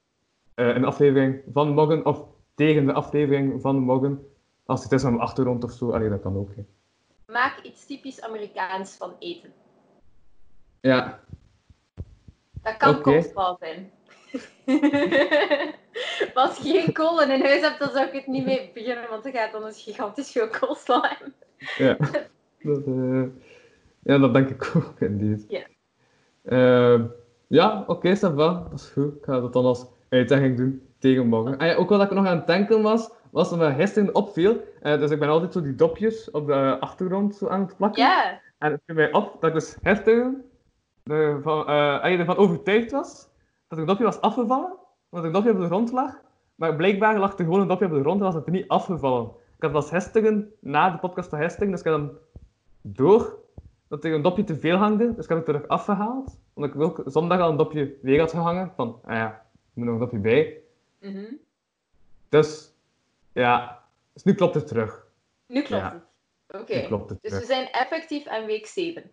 een 0.65 0.85
aflevering 0.85 1.43
van 1.53 1.69
morgen, 1.75 2.07
of 2.07 2.25
tegen 2.55 2.87
de 2.87 2.93
aflevering 2.93 3.61
van 3.61 3.79
morgen. 3.79 4.27
Als 4.67 4.83
het 4.83 4.93
is 4.93 5.05
aan 5.05 5.13
de 5.13 5.19
achtergrond 5.19 5.65
of 5.65 5.73
zo, 5.73 5.91
allee, 5.91 6.09
dat 6.09 6.21
kan 6.21 6.37
ook. 6.37 6.51
hè. 6.57 6.63
Maak 7.33 7.61
iets 7.63 7.87
typisch 7.87 8.21
Amerikaans 8.21 8.97
van 8.97 9.13
eten. 9.19 9.53
Ja, 10.81 11.21
Dat 12.63 12.77
kan 12.77 13.01
coleslaw 13.01 13.57
zijn. 13.61 13.91
Als 16.35 16.59
je 16.59 16.81
geen 16.81 16.93
kolen 16.93 17.31
in 17.31 17.41
huis 17.45 17.61
hebt, 17.61 17.79
dan 17.79 17.91
zou 17.91 18.07
ik 18.07 18.13
het 18.13 18.27
niet 18.27 18.45
mee 18.45 18.71
beginnen, 18.75 19.09
want 19.11 19.23
dan 19.23 19.33
gaat 19.33 19.53
dan 19.53 19.65
een 19.65 19.73
gigantisch 19.73 20.31
veel 20.33 20.49
hebben. 20.87 21.35
ja. 21.77 21.97
dat, 22.63 22.87
eh, 22.87 23.23
ja, 24.03 24.19
dat 24.19 24.35
denk 24.35 24.49
ik 24.49 24.73
ook, 24.77 25.01
inderdaad. 25.01 25.45
Ja. 25.49 25.67
Ehm, 26.45 27.05
ja, 27.47 27.85
oké, 27.87 28.17
ça 28.17 28.35
va. 28.35 28.67
Dat 28.71 28.81
is 28.81 28.89
goed. 28.89 29.17
Ik 29.17 29.25
ga 29.25 29.41
dat 29.41 29.53
dan 29.53 29.65
als 29.65 29.87
uitdaging 30.09 30.57
doen 30.57 30.83
tegen 30.99 31.27
morgen. 31.27 31.59
Ah, 31.59 31.67
ja, 31.67 31.75
ook 31.75 31.89
wat 31.89 32.03
ik 32.03 32.11
nog 32.11 32.27
aan 32.27 32.37
het 32.37 32.47
denken 32.47 32.83
was, 32.83 33.11
was 33.31 33.51
dat 33.51 33.59
me 33.59 33.75
gisteren 33.75 34.15
opviel. 34.15 34.57
eh, 34.83 34.99
dus 34.99 35.11
ik 35.11 35.19
ben 35.19 35.29
altijd 35.29 35.53
zo 35.53 35.63
die 35.63 35.75
dopjes 35.75 36.31
op 36.31 36.47
de 36.47 36.77
achtergrond 36.81 37.37
zo 37.37 37.49
aan 37.49 37.61
het 37.61 37.77
plakken. 37.77 38.03
Ja, 38.03 38.41
En 38.59 38.71
het 38.73 38.81
viel 38.87 38.95
mij 38.95 39.13
op 39.13 39.37
dat 39.41 39.49
ik 39.51 39.55
dus 39.55 39.77
gisteren 39.83 40.45
van, 41.43 41.67
eh, 41.67 42.01
ah, 42.01 42.05
ervan 42.21 42.37
overtuigd 42.37 42.91
was 42.91 43.29
dat 43.69 43.79
een 43.79 43.87
dopje 43.87 44.05
was 44.05 44.21
afgevallen, 44.21 44.77
omdat 45.11 45.27
een 45.27 45.33
dopje 45.33 45.51
op 45.51 45.59
de 45.61 45.67
grond 45.67 45.93
lag. 45.93 46.21
Maar 46.55 46.77
blijkbaar 46.77 47.19
lag 47.19 47.39
er 47.39 47.45
gewoon 47.45 47.61
een 47.61 47.69
dopje 47.69 47.87
op 47.87 47.93
de 47.93 48.01
grond 48.01 48.19
en 48.19 48.25
was 48.25 48.35
het 48.35 48.47
er 48.47 48.53
niet 48.53 48.69
afgevallen. 48.69 49.31
Ik 49.57 49.63
had 49.65 49.73
was 49.73 49.89
gisteren, 49.89 50.53
na 50.61 50.91
de 50.91 50.99
podcast 50.99 51.29
van 51.29 51.39
gisteren, 51.39 51.71
dus 51.71 51.81
ik 51.81 51.87
had 51.87 51.97
dan 51.99 52.11
door 52.83 53.39
dat 53.89 54.05
er 54.05 54.15
een 54.15 54.23
dopje 54.23 54.45
te 54.45 54.57
veel 54.57 54.77
hangde, 54.77 55.15
dus 55.15 55.23
ik 55.25 55.29
heb 55.29 55.37
het 55.37 55.47
terug 55.47 55.69
afgehaald. 55.69 56.39
Omdat 56.55 56.75
ik 56.75 56.81
ook 56.81 57.03
zondag 57.05 57.41
al 57.41 57.51
een 57.51 57.57
dopje 57.57 57.95
weer 58.03 58.21
had 58.21 58.31
gehangen, 58.31 58.73
van, 58.77 59.01
ah 59.05 59.15
ja, 59.15 59.43
moet 59.79 59.87
nog 59.87 59.95
een 59.95 60.01
dopje 60.01 60.19
bij. 60.19 60.61
Mhm. 61.01 61.33
Dus, 62.29 62.73
ja, 63.33 63.85
dus 64.13 64.23
nu 64.23 64.35
klopt 64.35 64.55
het 64.55 64.67
terug. 64.67 65.07
nu 65.47 65.63
klopt 65.63 65.83
Ja. 65.83 65.93
het. 65.93 66.61
Oké, 66.61 66.75
Nu 66.75 66.87
klopt 66.87 67.11
het 67.11 67.19
dus 67.23 67.31
terug. 67.31 67.47
we 67.47 67.53
zijn 67.53 67.71
effectief 67.71 68.27
aan 68.27 68.47
week 68.47 68.67
7. 68.67 69.11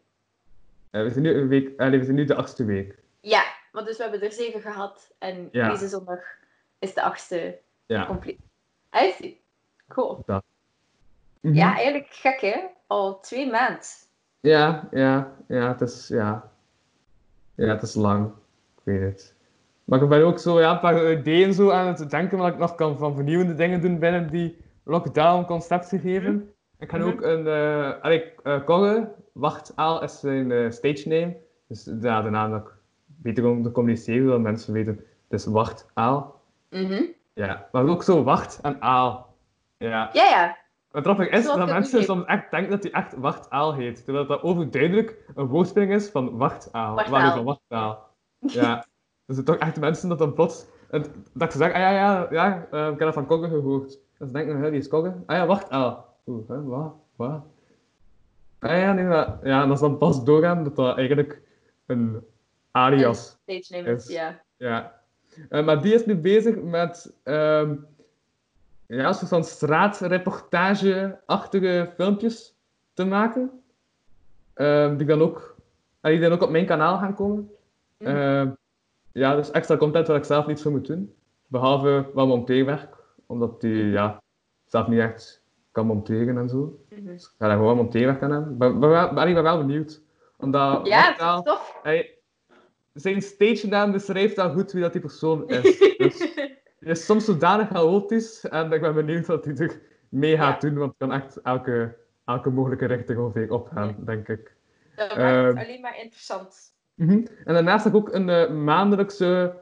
Eh, 0.89 1.01
we, 1.01 1.09
zijn 1.09 1.23
nu 1.23 1.33
een 1.33 1.47
week, 1.47 1.67
eh, 1.77 1.87
nee, 1.87 1.99
we 1.99 2.03
zijn 2.05 2.15
nu 2.17 2.25
de 2.25 2.35
achtste 2.35 2.65
week. 2.65 2.99
Ja, 3.21 3.43
want 3.71 3.85
dus 3.87 3.97
we 3.97 4.03
hebben 4.03 4.21
er 4.21 4.31
7 4.31 4.61
gehad 4.61 5.13
en 5.19 5.49
Ja. 5.51 5.69
deze 5.69 5.87
zondag 5.87 6.19
is 6.79 6.93
de 6.93 7.01
achtste 7.01 7.59
Ja. 7.85 8.05
compleet. 8.05 8.39
I 9.03 9.11
see. 9.11 9.41
Cool. 9.87 10.23
Mhm. 10.25 10.39
Ja, 11.53 11.75
eigenlijk 11.75 12.07
gek 12.13 12.41
hè? 12.41 12.65
Al 12.87 13.19
twee 13.19 13.49
maanden. 13.49 13.81
Ja, 14.39 14.87
ja, 14.91 15.35
ja, 15.47 15.67
het 15.67 15.81
is, 15.81 16.07
ja. 16.07 16.51
Ja, 17.55 17.67
het 17.67 17.81
is 17.81 17.93
lang. 17.93 18.27
Ik 18.77 18.81
weet 18.83 19.01
het. 19.01 19.34
Maar 19.85 20.01
ik 20.01 20.09
ben 20.09 20.25
ook 20.25 20.39
zo, 20.39 20.59
ja, 20.59 20.71
een 20.71 20.79
paar 20.79 21.11
ideeën 21.11 21.53
zo 21.53 21.69
aan 21.71 21.87
het 21.87 22.09
denken 22.09 22.37
wat 22.37 22.47
ik 22.53 22.57
nog 22.57 22.75
kan 22.75 22.97
van 22.97 23.15
vernieuwende 23.15 23.53
dingen 23.55 23.81
doen 23.81 23.99
binnen 23.99 24.29
die 24.29 24.57
lockdown-concept 24.83 25.87
gegeven. 25.89 26.49
Ik 26.79 26.89
ga 26.89 26.97
Mhm. 26.97 27.07
ook 27.07 27.21
een, 27.21 27.47
eh 27.47 27.91
allee, 28.01 28.33
eh, 28.43 28.63
Corre, 28.63 29.11
Wacht 29.33 29.71
Aal 29.75 30.03
is 30.03 30.19
zijn 30.19 30.51
eh, 30.51 30.69
stage 30.71 31.07
name. 31.07 31.35
Dus 31.67 31.91
ja, 32.01 32.21
de 32.21 32.29
naam 32.29 32.51
dat 32.51 32.61
ik 32.61 32.73
beter 33.05 33.45
om 33.47 33.63
te 33.63 33.71
communiceren, 33.71 34.27
dat 34.27 34.39
mensen 34.39 34.73
weten, 34.73 34.93
het 35.29 35.39
is 35.39 35.45
Wacht 35.45 35.89
Aal. 35.93 36.41
Mhm. 36.69 37.03
Ja, 37.33 37.67
maar 37.71 37.87
ook 37.87 38.03
zo 38.03 38.23
Wacht 38.23 38.59
en 38.61 38.81
Aal. 38.81 39.33
Ja. 39.77 40.09
Ja, 40.13 40.23
ja. 40.29 40.57
Wat 40.91 41.03
grappig 41.03 41.29
is, 41.29 41.43
Zoals 41.43 41.57
dat 41.59 41.67
mensen 41.69 42.03
soms 42.03 42.25
echt 42.25 42.51
denken 42.51 42.71
dat 42.71 42.83
hij 42.83 42.91
echt 42.91 43.13
wachtaal 43.17 43.73
heet. 43.73 44.03
Terwijl 44.05 44.25
dat 44.27 44.41
overduidelijk 44.41 45.31
een 45.35 45.45
woordspeling 45.47 45.91
is 45.93 46.09
van 46.09 46.37
wachtaal. 46.37 46.95
Wachtaal. 46.95 47.11
Waar 47.13 47.25
is 47.27 47.33
van 47.33 47.43
wachtaal? 47.43 48.07
Ja. 48.39 48.85
Dus 49.25 49.37
er 49.37 49.43
toch 49.43 49.55
echt 49.55 49.79
mensen 49.79 50.09
dat 50.09 50.17
dan 50.17 50.33
plots... 50.33 50.65
en 50.89 51.05
Dat 51.33 51.51
ze 51.51 51.57
zeggen, 51.57 51.75
ah 51.75 51.81
ja, 51.81 51.91
ja, 51.91 52.27
ja 52.31 52.67
eh, 52.71 52.83
ik 52.83 52.89
heb 52.89 52.99
dat 52.99 53.13
van 53.13 53.25
Kogge 53.25 53.49
gehoord. 53.49 53.99
En 54.17 54.27
ze 54.27 54.33
denken, 54.33 54.57
hè, 54.57 54.69
wie 54.69 54.79
is 54.79 54.87
Kogge? 54.87 55.13
Ah 55.25 55.37
ja, 55.37 55.45
wachtaal. 55.45 56.15
Oeh, 56.25 56.47
hè, 56.47 56.63
wat? 56.63 56.93
Wat? 57.15 57.41
Ah 58.59 58.79
ja, 58.79 58.93
nee, 58.93 59.05
maar... 59.05 59.39
Ja, 59.43 59.61
en 59.61 59.67
dat 59.67 59.77
is 59.77 59.83
dan 59.83 59.97
pas 59.97 60.23
doorgaan 60.23 60.63
dat 60.63 60.75
dat 60.75 60.97
eigenlijk 60.97 61.41
een 61.85 62.23
alias 62.71 63.37
Stage 63.41 63.81
name 63.81 63.95
is, 63.95 64.07
ja. 64.07 64.41
ja. 64.57 65.01
Eh, 65.49 65.65
maar 65.65 65.81
die 65.81 65.93
is 65.93 66.05
nu 66.05 66.15
bezig 66.15 66.55
met 66.55 67.13
ehm 67.23 67.73
ja, 68.87 69.13
soort 69.13 69.29
van 69.29 69.43
straatreportage-achtige 69.43 71.91
filmpjes 71.95 72.55
te 72.93 73.05
maken. 73.05 73.63
Ehm, 74.53 74.97
die 74.97 75.07
dan 75.07 75.21
ook, 75.21 75.55
die 76.01 76.19
dan 76.19 76.31
ook 76.31 76.41
op 76.41 76.49
mijn 76.49 76.65
kanaal 76.65 76.97
gaan 76.97 77.15
komen. 77.15 77.49
Mhm. 77.97 78.15
Ehm, 78.15 78.49
ja, 79.15 79.35
dus 79.35 79.51
extra 79.51 79.77
content 79.77 80.07
waar 80.07 80.17
ik 80.17 80.23
zelf 80.23 80.47
niet 80.47 80.61
voor 80.61 80.71
moet 80.71 80.87
doen. 80.87 81.13
Behalve 81.47 82.09
wat 82.13 82.27
monteerwerk, 82.27 82.95
omdat 83.25 83.61
die 83.61 83.85
ja, 83.85 84.21
zelf 84.65 84.87
niet 84.87 84.99
echt 84.99 85.43
kan 85.71 85.85
monteren 85.85 86.37
en 86.37 86.49
zo. 86.49 86.79
Mhm. 86.89 87.05
Dus 87.05 87.23
ik 87.23 87.31
ga 87.37 87.47
daar 87.47 87.57
gewoon 87.57 87.75
monteerwerk 87.75 88.21
aan 88.23 88.31
hebben. 88.31 88.57
Maar, 88.57 88.75
maar, 88.75 88.89
wel- 88.89 89.13
maar 89.13 89.27
ik 89.27 89.33
ben 89.33 89.43
wel 89.43 89.57
benieuwd. 89.57 90.01
Omdat 90.37 90.87
Ja, 90.87 91.11
is 91.37 91.43
tof. 91.43 91.79
hij, 91.83 92.17
zijn 92.93 93.21
stage 93.21 93.67
naam 93.67 93.91
beschrijft 93.91 94.37
al 94.37 94.51
goed 94.53 94.71
wie 94.71 94.81
dat 94.81 94.91
die 94.91 95.01
persoon 95.01 95.47
is. 95.49 95.63
Dus 95.97 96.33
hij 96.79 96.91
is 96.91 97.05
soms 97.05 97.25
zodanig 97.25 97.67
chaotisch 97.67 98.45
en 98.47 98.71
ik 98.71 98.81
ben 98.81 98.93
benieuwd 98.93 99.25
wat 99.25 99.45
hij 99.45 99.55
er 99.55 99.81
mee 100.09 100.37
gaat 100.37 100.61
doen, 100.61 100.73
want 100.77 100.89
het 100.89 100.97
kan 101.09 101.11
echt 101.19 101.41
elke, 101.41 101.95
elke 102.25 102.49
mogelijke 102.49 102.85
richting 102.85 103.19
ongeveer 103.19 103.51
opgaan, 103.51 103.95
denk 104.05 104.27
ik. 104.27 104.55
Dat 104.95 105.07
maakt 105.09 105.21
het 105.21 105.55
Ehm. 105.55 105.57
alleen 105.57 105.81
maar 105.81 105.97
interessant. 106.01 106.73
Mhm. 106.95 107.25
En 107.45 107.53
daarnaast 107.53 107.83
heb 107.83 107.93
ik 107.93 107.99
ook 107.99 108.13
een 108.13 108.29
eh, 108.29 108.51
maandelijkse, 108.51 109.55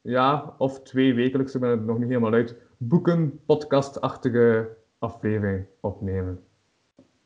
ja, 0.00 0.54
of 0.58 0.82
twee 0.82 1.14
wekelijkse, 1.14 1.58
ben 1.58 1.70
het 1.70 1.84
nog 1.84 1.98
niet 1.98 2.08
helemaal 2.08 2.32
uit, 2.32 2.56
boeken-podcast-achtige 2.76 4.68
aflevering 4.98 5.66
opnemen. 5.80 6.44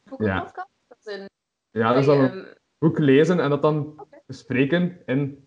Boekenpodcast? 0.05 0.69
Een... 1.05 1.29
Ja, 1.71 1.89
dat 1.89 1.99
is 1.99 2.07
dan 2.07 2.19
een 2.19 2.31
ehm, 2.31 2.45
boek 2.79 2.99
lezen 2.99 3.41
en 3.41 3.51
dat 3.51 3.63
dan 3.63 3.93
Oké. 3.97 4.19
bespreken 4.27 5.03
in 5.07 5.45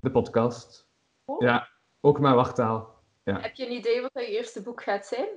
de 0.00 0.10
podcast. 0.10 0.88
Oh. 1.24 1.40
Ja, 1.40 1.68
ook 2.00 2.20
met 2.20 2.34
wachttaal. 2.34 2.98
Heb 3.24 3.54
je 3.54 3.66
een 3.66 3.72
idee 3.72 4.00
wat 4.00 4.10
je 4.12 4.26
eerste 4.26 4.62
boek 4.62 4.82
gaat 4.82 5.06
zijn? 5.06 5.28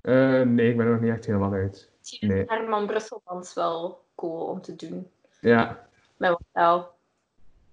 Eh, 0.00 0.40
nee, 0.40 0.70
ik 0.70 0.76
ben 0.76 0.86
er 0.86 0.92
nog 0.92 1.00
niet 1.00 1.12
echt 1.12 1.26
helemaal 1.26 1.52
uit. 1.52 1.90
Nee. 2.20 2.44
Herman 2.46 2.86
Brusselmans 2.86 3.54
wel 3.54 4.04
cool 4.14 4.46
om 4.46 4.60
te 4.60 4.76
doen. 4.76 5.10
Ja, 5.40 5.86
Met 6.16 6.30
wat 6.30 6.42
taal. 6.52 6.78
Ik 6.80 6.86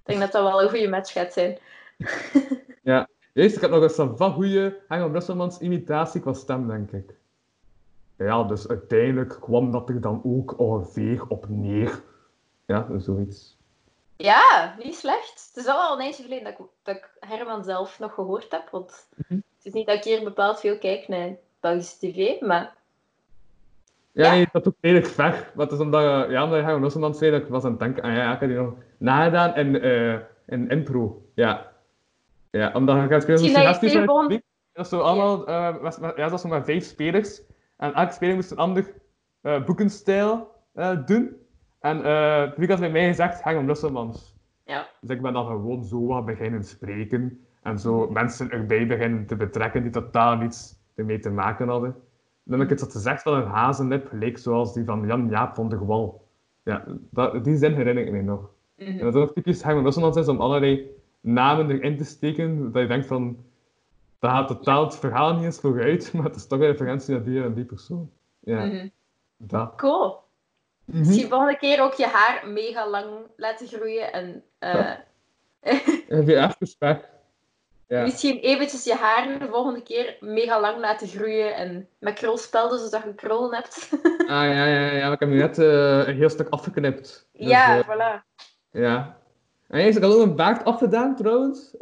denk 0.09 0.19
dat 0.19 0.31
dat 0.31 0.43
wel 0.43 0.61
een 0.61 0.69
goede 0.69 0.87
match 0.87 1.11
gaat 1.11 1.33
zijn. 1.33 1.57
Eerst, 3.33 3.55
ik 3.55 3.61
heb 3.61 3.71
nog 3.71 3.81
eens 3.83 3.97
een 3.97 4.17
van 4.17 4.33
goede 4.33 4.79
Herman 4.87 5.11
Brusselmans 5.11 5.59
imitatie 5.59 6.21
qua 6.21 6.33
stem, 6.33 6.67
denk 6.67 6.91
ik. 6.91 7.13
Ja, 8.17 8.43
dus 8.43 8.67
uiteindelijk 8.67 9.37
kwam 9.39 9.71
dat 9.71 9.89
er 9.89 10.01
dan 10.01 10.21
ook 10.23 10.59
ongeveer 10.59 11.27
op 11.27 11.45
neer. 11.49 12.01
Ja, 12.65 12.87
zoiets. 12.97 13.57
Ja, 14.15 14.75
niet 14.83 14.95
slecht. 14.95 15.49
Het 15.53 15.63
is 15.63 15.71
al 15.71 15.77
wel 15.77 15.93
een 15.93 15.99
eindje 16.03 16.23
geleden 16.23 16.43
dat 16.43 16.53
ik, 16.53 16.65
dat 16.83 16.95
ik 16.95 17.09
Herman 17.19 17.63
zelf 17.63 17.99
nog 17.99 18.13
gehoord 18.13 18.51
heb. 18.51 18.69
Want 18.69 19.07
Mhm. 19.15 19.33
het 19.33 19.65
is 19.65 19.73
niet 19.73 19.87
dat 19.87 19.95
ik 19.95 20.03
hier 20.03 20.23
bepaald 20.23 20.59
veel 20.59 20.77
kijk 20.77 21.07
naar 21.07 21.35
Belgische 21.59 21.97
tv, 21.97 22.41
maar 22.41 22.75
Ja, 24.11 24.31
nee, 24.31 24.47
dat 24.51 24.67
ook 24.67 24.75
redelijk 24.81 25.07
ver. 25.07 25.51
Maar 25.55 25.65
het 25.65 25.71
is 25.75 25.79
omdat, 25.79 26.25
eh, 26.25 26.31
ja, 26.31 26.43
omdat 26.43 26.59
je 26.59 26.77
Brusselmans 26.79 27.17
zei 27.17 27.31
dat 27.31 27.41
ik 27.41 27.47
was 27.47 27.63
aan 27.63 27.71
het 27.71 27.79
denken, 27.79 28.03
ah 28.03 28.13
ja, 28.15 28.33
ik 28.33 28.39
heb 28.39 28.49
die 28.49 28.57
nog 28.57 28.73
nagedaan 28.97 29.55
in, 29.55 29.81
eh 29.81 30.13
in 30.47 30.69
impro. 30.69 31.25
Ja. 31.33 31.71
Ja, 32.51 32.71
omdat 32.73 32.95
met 32.95 33.09
dat 33.09 33.25
je 33.27 33.55
suggesties 33.61 33.93
het 33.93 34.03
gewoon- 34.03 34.21
publiek. 34.21 34.43
Dat 34.73 34.85
is 34.85 34.91
zo 34.91 34.99
allemaal, 34.99 35.47
eh, 35.47 35.81
met- 35.81 35.99
ja, 36.15 36.29
dat 36.29 36.41
zo 36.41 36.47
met 36.49 36.65
vijf 36.65 36.83
spelers. 36.83 37.41
En 37.77 37.93
elke 37.93 38.13
speler 38.13 38.35
moest 38.35 38.51
een 38.51 38.57
ander 38.57 38.93
boekenstijl 39.65 40.51
doen. 41.05 41.35
En 41.79 41.97
het 42.41 42.49
publiek 42.49 42.69
had 42.69 42.79
bij 42.79 42.89
mij 42.91 43.07
gezegd, 43.07 43.43
Herman 43.43 43.65
Brusselmans. 43.65 44.35
ja. 44.65 44.87
Dus 45.01 45.09
ik 45.09 45.21
ben 45.21 45.33
dan 45.33 45.45
gewoon 45.45 45.83
zo 45.83 46.05
wat 46.05 46.25
beginnen 46.25 46.63
spreken. 46.63 47.45
En 47.63 47.79
zo 47.79 48.09
mensen 48.09 48.51
erbij 48.51 48.87
beginnen 48.87 49.25
te 49.25 49.35
betrekken 49.35 49.81
die 49.81 49.91
totaal 49.91 50.35
niets 50.35 50.75
ermee 50.95 51.19
te 51.19 51.29
maken 51.29 51.67
hadden. 51.67 51.95
Dan 52.49 52.59
heb 52.59 52.71
ik 52.71 52.79
het 52.79 52.91
gezegd 52.91 53.21
van 53.21 53.33
een 53.33 53.47
hazenlip, 53.47 54.07
gelijk 54.07 54.37
zoals 54.37 54.73
die 54.73 54.85
van 54.85 55.05
Jan-Jaap 55.07 55.55
van 55.55 55.69
de 55.69 55.77
Gwal. 55.77 56.27
Ja, 56.63 56.83
dat, 57.09 57.43
die 57.43 57.57
zin 57.57 57.73
herinner 57.73 58.05
ik 58.05 58.11
me 58.11 58.21
nog. 58.21 58.49
Mhm. 58.77 58.89
En 58.89 58.97
dat 58.97 59.15
is 59.15 59.21
ook 59.21 59.33
typisch 59.33 59.63
Herman 59.63 59.81
Brusselmans 59.81 60.17
is 60.17 60.27
om 60.27 60.41
allerlei 60.41 60.89
namen 61.21 61.71
erin 61.71 61.97
te 61.97 62.03
steken, 62.03 62.71
dat 62.71 62.81
je 62.81 62.87
denkt 62.87 63.07
van, 63.07 63.37
dat 64.19 64.31
gaat 64.31 64.47
totaal 64.47 64.83
het 64.85 64.95
verhaal 64.95 65.33
niet 65.35 65.43
eens 65.43 65.59
vooruit, 65.59 66.09
maar 66.13 66.23
het 66.23 66.35
is 66.35 66.47
toch 66.47 66.59
een 66.59 66.65
referentie 66.65 67.13
naar 67.13 67.23
die 67.23 67.43
en 67.43 67.53
die 67.53 67.65
persoon. 67.65 68.11
Ja, 68.39 68.65
Mhm. 68.65 68.87
dat. 69.37 69.75
Cool. 69.75 70.17
Mhm. 70.85 70.99
Misschien 70.99 71.29
volgende 71.29 71.57
keer 71.57 71.81
ook 71.83 71.93
je 71.93 72.05
haar 72.07 72.47
mega 72.47 72.89
lang 72.89 73.07
laten 73.35 73.67
groeien 73.67 74.13
en 74.13 74.43
eh, 74.59 74.93
weer 76.25 76.37
even 76.37 76.75
weg. 76.79 77.09
Ja. 77.89 78.01
misschien 78.03 78.39
eventjes 78.39 78.83
je 78.83 78.93
haar 78.93 79.39
de 79.39 79.47
volgende 79.47 79.83
keer 79.83 80.17
mega 80.19 80.61
lang 80.61 80.79
laten 80.79 81.07
groeien 81.07 81.55
en 81.55 81.87
met 81.99 82.13
krulspelden 82.13 82.79
zodat 82.79 83.03
je 83.03 83.15
krullen 83.15 83.53
hebt. 83.55 83.89
Ah 84.17 84.27
ja, 84.27 84.65
ja, 84.65 84.91
ja, 84.91 85.11
ik 85.11 85.19
heb 85.19 85.29
nu 85.29 85.37
net 85.37 85.57
eh, 85.57 86.07
een 86.07 86.15
heel 86.15 86.29
stuk 86.29 86.49
afgeknipt. 86.49 87.27
Dus, 87.33 87.47
ja, 87.47 87.77
eh, 87.79 87.85
voilà. 87.87 88.23
Ja. 88.71 89.17
En 89.67 89.87
ik 89.87 89.93
had 90.03 90.13
ook 90.13 90.21
een 90.21 90.35
baard 90.35 90.65
afgedaan 90.65 91.15
trouwens. 91.15 91.71
Ik 91.73 91.79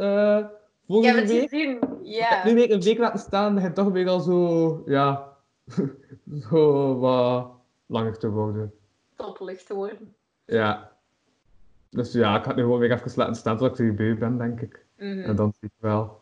volgende 0.87 1.07
heb 1.07 1.15
het 1.15 1.29
week. 1.31 1.49
gezien. 1.49 1.75
Ik 1.75 1.79
heb 1.79 2.43
nu 2.43 2.49
Ja. 2.49 2.53
week 2.53 2.71
een 2.71 2.81
week 2.81 2.97
laten 2.97 3.19
staan 3.19 3.57
het 3.59 3.75
toch 3.75 3.91
weer 3.91 4.07
al 4.07 4.19
zo, 4.19 4.81
ja, 4.85 5.33
zo 6.49 6.97
wat 6.99 7.51
langer 7.85 8.17
te 8.17 8.29
worden. 8.29 8.73
Toppelig 9.15 9.63
te 9.63 9.73
worden. 9.73 10.15
Ja. 10.45 10.91
Dus 11.89 12.13
ja, 12.13 12.37
ik 12.37 12.45
het 12.45 12.55
nu 12.55 12.61
gewoon 12.61 12.79
weer 12.79 12.91
even 12.91 13.11
laten 13.15 13.35
staan 13.35 13.57
tot 13.57 13.79
ik 13.79 13.87
er 13.87 13.93
bij 13.93 14.17
ben, 14.17 14.37
denk 14.37 14.61
ik. 14.61 14.85
Mhm. 14.97 15.19
En 15.19 15.35
dan 15.35 15.53
zie 15.59 15.69
ik 15.69 15.75
wel. 15.79 16.21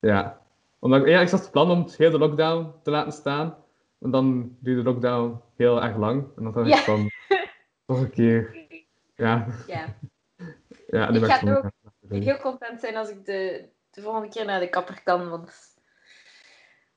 Ja. 0.00 0.40
Omdat 0.78 1.06
ja, 1.06 1.20
ik 1.20 1.28
zat 1.28 1.40
het 1.40 1.50
plan 1.50 1.70
om 1.70 1.82
het 1.82 1.96
hele 1.96 2.18
lockdown 2.18 2.72
te 2.82 2.90
laten 2.90 3.12
staan. 3.12 3.56
En 4.00 4.10
dan 4.10 4.56
duurde 4.60 4.82
de 4.82 4.88
lockdown 4.90 5.40
heel 5.56 5.82
erg 5.82 5.96
lang. 5.96 6.22
En 6.36 6.42
dan 6.42 6.52
dacht 6.52 6.66
ik 6.66 6.74
Ja. 6.74 6.80
van, 6.80 7.10
toch 7.86 8.00
een 8.00 8.10
keer. 8.10 8.66
Ja, 9.16 9.46
Ja. 9.66 9.84
ja 10.88 11.08
Ik 11.08 11.24
ga 11.24 11.56
ook 11.56 11.70
gaan 12.08 12.22
heel 12.22 12.38
content 12.38 12.80
zijn 12.80 12.96
als 12.96 13.08
ik 13.10 13.24
de, 13.24 13.68
de 13.90 14.00
volgende 14.02 14.28
keer 14.28 14.44
naar 14.44 14.60
de 14.60 14.68
kapper 14.68 15.02
kan. 15.02 15.28
Want 15.28 15.74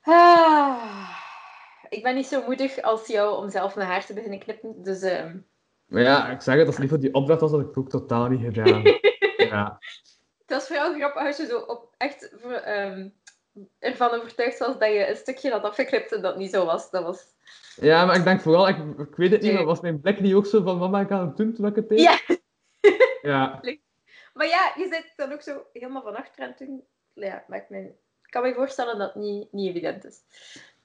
ah, 0.02 1.08
ik 1.88 2.02
ben 2.02 2.14
niet 2.14 2.26
zo 2.26 2.42
moedig 2.46 2.82
als 2.82 3.06
jou 3.06 3.36
om 3.42 3.50
zelf 3.50 3.76
mijn 3.76 3.88
haar 3.88 4.06
te 4.06 4.14
beginnen 4.14 4.38
knippen. 4.38 4.82
Dus 4.82 5.02
ehm, 5.02 5.36
Maar 5.86 6.02
ja, 6.02 6.30
ik 6.30 6.40
zeg 6.40 6.56
het, 6.56 6.66
als 6.66 6.78
liever 6.78 7.00
die 7.00 7.14
opdracht 7.14 7.40
was, 7.40 7.50
had 7.50 7.60
ik 7.60 7.66
het 7.66 7.76
ook 7.76 7.88
totaal 7.88 8.28
niet 8.28 8.54
gedaan. 8.54 8.82
ja. 9.50 9.78
Het 10.46 10.56
was 10.56 10.66
vooral 10.66 10.94
grappig 10.94 11.26
als 11.26 11.36
je 11.36 11.46
zo 11.46 11.58
op 11.58 11.94
echt 11.96 12.30
voor, 12.40 12.52
ehm, 12.52 13.08
ervan 13.78 14.10
overtuigd 14.10 14.58
was 14.58 14.78
dat 14.78 14.88
je 14.92 15.08
een 15.08 15.16
stukje 15.16 15.50
had 15.50 15.62
afgeknipt 15.62 16.12
en 16.12 16.22
dat 16.22 16.36
niet 16.36 16.50
zo 16.50 16.64
was. 16.64 16.90
Dat 16.90 17.02
was... 17.02 17.24
ja, 17.76 18.04
maar 18.04 18.16
ik 18.16 18.24
denk 18.24 18.40
vooral, 18.40 18.68
ik, 18.68 18.76
ik 18.98 19.16
weet 19.16 19.30
het 19.30 19.40
niet, 19.40 19.48
Nee. 19.50 19.54
maar 19.54 19.64
was 19.64 19.80
mijn 19.80 20.00
blik 20.00 20.20
niet 20.20 20.34
ook 20.34 20.46
zo 20.46 20.62
van, 20.62 20.90
ben 20.90 21.00
ik 21.00 21.10
aan 21.10 21.26
het 21.26 21.36
doen 21.36 21.52
toen 21.52 21.66
ik 21.66 21.74
het 21.76 21.88
deed? 21.88 22.00
Ja. 22.00 22.18
Ja, 23.22 23.60
Maar 24.34 24.46
ja, 24.46 24.72
je 24.76 24.86
zit 24.90 25.12
dan 25.16 25.32
ook 25.32 25.42
zo 25.42 25.62
helemaal 25.72 26.02
van 26.02 26.16
achter 26.16 26.44
aan 26.44 26.54
toen. 26.54 26.84
Ja, 27.12 27.44
maakt 27.48 27.70
me... 27.70 27.78
Ik 28.22 28.30
kan 28.30 28.42
me 28.42 28.54
voorstellen 28.54 28.98
dat 28.98 29.14
het 29.14 29.22
niet, 29.22 29.52
niet 29.52 29.68
evident 29.70 30.04
is. 30.04 30.20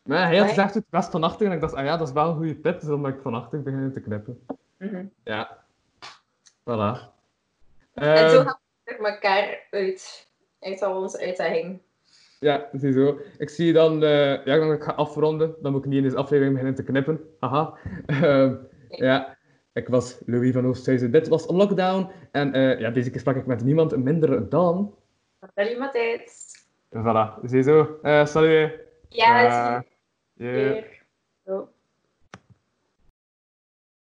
maar 0.04 0.18
hij 0.28 0.38
had 0.38 0.46
Maar- 0.46 0.48
gezegd, 0.56 0.74
het 0.74 0.86
best 0.90 1.10
van 1.12 1.24
achter. 1.24 1.46
En 1.48 1.52
ik 1.52 1.62
dacht, 1.62 1.74
ah 1.74 1.86
ja, 1.86 1.98
dat 1.98 2.08
is 2.08 2.14
wel 2.14 2.30
een 2.30 2.36
goede 2.36 2.60
tip, 2.60 2.80
dus 2.80 2.90
dan 2.90 3.02
ben 3.02 3.14
ik 3.14 3.22
van 3.22 3.34
achter 3.34 3.64
beginnen 3.64 3.94
te 3.94 4.02
knippen. 4.02 4.46
Mhm. 4.78 5.06
Ja. 5.24 5.66
Voilà. 6.60 7.12
En 7.94 8.30
zo 8.30 8.40
er 8.40 8.60
elkaar 8.98 9.68
uit. 9.72 10.28
Uit 10.60 10.82
al 10.82 11.02
onze 11.02 11.20
uitdaging. 11.20 11.82
Ja, 12.40 12.70
ziezo. 12.74 13.20
Ik 13.38 13.50
zie 13.50 13.74
dan, 13.74 14.04
eh, 14.04 14.46
ja, 14.46 14.58
dan 14.58 14.72
ik 14.72 14.84
ga 14.84 14.92
afronden. 14.92 15.56
Dan 15.62 15.72
moet 15.72 15.84
ik 15.84 15.90
niet 15.90 15.98
in 15.98 16.04
deze 16.04 16.16
aflevering 16.16 16.52
beginnen 16.52 16.76
te 16.76 16.84
knippen. 16.84 17.20
Haha. 17.40 17.78
Ehm, 18.06 18.56
ja, 18.90 19.38
ik 19.74 19.88
was 19.88 20.22
Louis 20.26 20.54
van 20.54 20.68
Oosthuizen. 20.68 21.12
Dit 21.12 21.28
was 21.28 21.48
Lockdown. 21.48 22.12
En 22.32 22.54
eh, 22.54 22.80
ja, 22.80 22.90
deze 22.90 23.10
keer 23.10 23.20
sprak 23.20 23.36
ik 23.36 23.46
met 23.46 23.64
niemand 23.64 23.98
minder 23.98 24.50
dan... 24.50 24.96
Salut 25.56 25.78
Matthijs. 25.78 26.66
Voilà, 26.96 27.40
ziezo. 27.44 28.00
Eh 28.02 28.26
salut. 28.26 28.72
Ja, 29.10 29.84
zie 30.36 30.48
yeah. 30.48 30.84